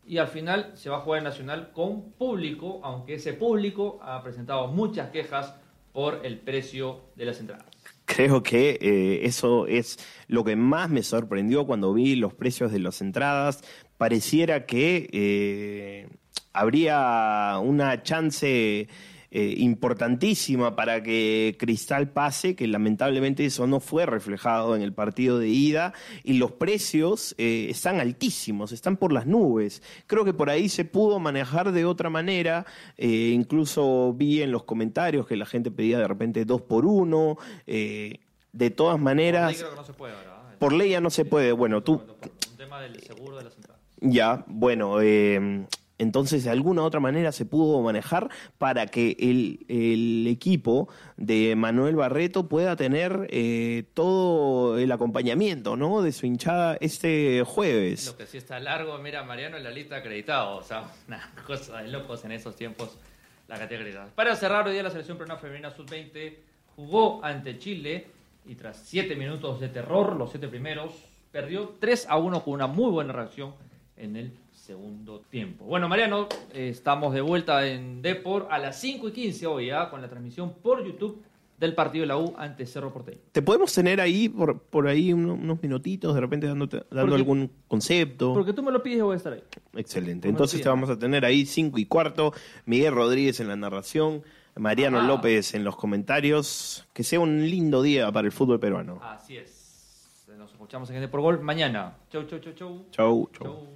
Y 0.05 0.17
al 0.17 0.27
final 0.27 0.73
se 0.75 0.89
va 0.89 0.97
a 0.97 0.99
jugar 0.99 1.19
en 1.19 1.23
Nacional 1.23 1.71
con 1.71 2.11
público, 2.11 2.81
aunque 2.83 3.13
ese 3.13 3.31
público 3.31 4.01
ha 4.03 4.21
presentado 4.21 4.67
muchas 4.67 5.11
quejas 5.11 5.55
por 5.93 6.25
el 6.25 6.39
precio 6.39 6.99
de 7.15 7.23
las 7.23 7.39
entradas. 7.39 7.73
Creo 8.05 8.43
que 8.43 8.77
eh, 8.81 9.25
eso 9.25 9.65
es 9.65 9.97
lo 10.27 10.43
que 10.43 10.57
más 10.57 10.89
me 10.89 11.03
sorprendió 11.03 11.65
cuando 11.65 11.93
vi 11.93 12.15
los 12.15 12.33
precios 12.33 12.71
de 12.71 12.79
las 12.79 13.01
entradas. 13.01 13.63
Pareciera 14.03 14.65
que 14.65 15.07
eh, 15.13 16.09
habría 16.51 17.57
una 17.63 18.03
chance 18.03 18.89
eh, 19.31 19.53
importantísima 19.59 20.75
para 20.75 21.01
que 21.01 21.55
Cristal 21.57 22.09
pase, 22.09 22.53
que 22.53 22.67
lamentablemente 22.67 23.45
eso 23.45 23.65
no 23.65 23.79
fue 23.79 24.05
reflejado 24.05 24.75
en 24.75 24.81
el 24.81 24.91
partido 24.91 25.39
de 25.39 25.47
ida, 25.47 25.93
y 26.21 26.33
los 26.33 26.51
precios 26.51 27.33
eh, 27.37 27.67
están 27.69 28.01
altísimos, 28.01 28.73
están 28.73 28.97
por 28.97 29.13
las 29.13 29.25
nubes. 29.25 29.81
Creo 30.05 30.25
que 30.25 30.33
por 30.33 30.49
ahí 30.49 30.67
se 30.67 30.83
pudo 30.83 31.19
manejar 31.19 31.71
de 31.71 31.85
otra 31.85 32.09
manera, 32.09 32.65
eh, 32.97 33.31
incluso 33.33 34.13
vi 34.17 34.41
en 34.41 34.51
los 34.51 34.65
comentarios 34.65 35.27
que 35.27 35.37
la 35.37 35.45
gente 35.45 35.71
pedía 35.71 35.97
de 35.97 36.09
repente 36.09 36.43
dos 36.43 36.61
por 36.61 36.85
uno, 36.85 37.37
de 37.65 38.69
todas 38.75 38.99
maneras... 38.99 39.53
Por 39.53 39.53
ley 39.53 39.61
creo 39.61 39.69
que 39.69 39.77
no 39.77 39.85
se 39.85 39.93
puede. 39.93 40.13
Por 40.59 40.73
ley 40.73 40.89
ya 40.89 40.99
no 40.99 41.09
se 41.09 41.23
puede, 41.23 41.53
bueno, 41.53 41.81
tú... 41.81 42.01
Un 42.51 42.57
tema 42.57 42.81
del 42.81 42.99
seguro 43.01 43.37
de 43.37 43.45
las 43.45 43.55
entradas. 43.55 43.72
Ya, 44.05 44.43
bueno, 44.47 45.01
eh, 45.01 45.65
entonces 45.97 46.43
de 46.43 46.49
alguna 46.49 46.81
u 46.81 46.85
otra 46.85 46.99
manera 46.99 47.31
se 47.31 47.45
pudo 47.45 47.81
manejar 47.81 48.29
para 48.57 48.87
que 48.87 49.15
el, 49.17 49.65
el 49.69 50.27
equipo 50.27 50.89
de 51.15 51.55
Manuel 51.55 51.95
Barreto 51.95 52.49
pueda 52.49 52.75
tener 52.75 53.27
eh, 53.29 53.85
todo 53.93 54.77
el 54.77 54.91
acompañamiento 54.91 55.77
¿no? 55.77 56.01
de 56.01 56.11
su 56.11 56.25
hinchada 56.25 56.77
este 56.81 57.43
jueves. 57.45 58.07
Lo 58.07 58.17
que 58.17 58.25
sí 58.25 58.37
está 58.37 58.59
largo, 58.59 58.97
mira, 58.97 59.23
Mariano 59.23 59.55
en 59.55 59.63
la 59.63 59.71
lista 59.71 59.95
acreditado. 59.95 60.57
O 60.57 60.63
sea, 60.63 60.83
una 61.07 61.31
cosa 61.47 61.81
de 61.81 61.87
locos 61.87 62.25
en 62.25 62.33
esos 62.33 62.57
tiempos 62.57 62.97
la 63.47 63.57
categoría. 63.57 64.07
Para 64.13 64.35
cerrar 64.35 64.67
hoy 64.67 64.73
día 64.73 64.83
la 64.83 64.89
selección 64.89 65.17
peruana 65.17 65.39
femenina 65.39 65.71
sub-20 65.71 66.33
jugó 66.75 67.23
ante 67.23 67.57
Chile 67.57 68.07
y 68.45 68.55
tras 68.55 68.81
siete 68.83 69.15
minutos 69.15 69.61
de 69.61 69.69
terror, 69.69 70.17
los 70.17 70.31
siete 70.31 70.49
primeros, 70.49 70.91
perdió 71.31 71.75
3 71.79 72.07
a 72.09 72.17
1 72.17 72.43
con 72.43 72.53
una 72.53 72.67
muy 72.67 72.91
buena 72.91 73.13
reacción 73.13 73.53
en 73.97 74.15
el 74.15 74.33
segundo 74.51 75.21
tiempo. 75.29 75.65
Bueno, 75.65 75.87
Mariano, 75.87 76.27
eh, 76.53 76.69
estamos 76.69 77.13
de 77.13 77.21
vuelta 77.21 77.67
en 77.67 78.01
Depor 78.01 78.47
a 78.49 78.57
las 78.59 78.79
5 78.79 79.09
y 79.09 79.11
15 79.11 79.47
hoy, 79.47 79.69
¿ah? 79.69 79.89
con 79.89 80.01
la 80.01 80.07
transmisión 80.09 80.53
por 80.61 80.83
YouTube 80.85 81.21
del 81.59 81.75
partido 81.75 82.01
de 82.03 82.07
la 82.07 82.17
U 82.17 82.33
ante 82.37 82.65
Cerro 82.65 82.91
Porteño. 82.91 83.19
¿Te 83.31 83.41
podemos 83.41 83.73
tener 83.73 84.01
ahí 84.01 84.27
por, 84.27 84.59
por 84.59 84.87
ahí 84.87 85.13
uno- 85.13 85.35
unos 85.35 85.61
minutitos, 85.61 86.13
de 86.15 86.19
repente 86.21 86.47
dándote, 86.47 86.77
dando 86.89 87.01
Porque- 87.01 87.15
algún 87.15 87.51
concepto? 87.67 88.33
Porque 88.33 88.51
tú 88.53 88.63
me 88.63 88.71
lo 88.71 88.81
pides 88.83 88.97
y 88.97 89.01
voy 89.01 89.13
a 89.13 89.17
estar 89.17 89.33
ahí. 89.33 89.43
Excelente. 89.75 90.27
Entonces 90.27 90.61
te 90.61 90.67
vamos 90.67 90.89
a 90.89 90.97
tener 90.97 91.23
ahí 91.23 91.45
cinco 91.45 91.77
y 91.77 91.85
cuarto, 91.85 92.33
Miguel 92.65 92.93
Rodríguez 92.93 93.39
en 93.39 93.47
la 93.47 93.55
narración, 93.55 94.23
Mariano 94.55 94.97
Ajá. 94.99 95.07
López 95.07 95.53
en 95.53 95.63
los 95.63 95.75
comentarios. 95.75 96.85
Que 96.93 97.03
sea 97.03 97.19
un 97.19 97.49
lindo 97.49 97.81
día 97.81 98.11
para 98.11 98.25
el 98.25 98.31
fútbol 98.31 98.59
peruano. 98.59 98.99
Así 99.01 99.37
es. 99.37 100.25
Nos 100.37 100.51
escuchamos 100.51 100.89
en 100.89 100.99
Depor 100.99 101.21
Gol 101.21 101.41
mañana. 101.41 101.95
Chau, 102.11 102.23
chau, 102.23 102.39
chau, 102.39 102.53
chau. 102.53 102.85
Chau, 102.91 103.29
chau. 103.31 103.43
Chau. 103.45 103.67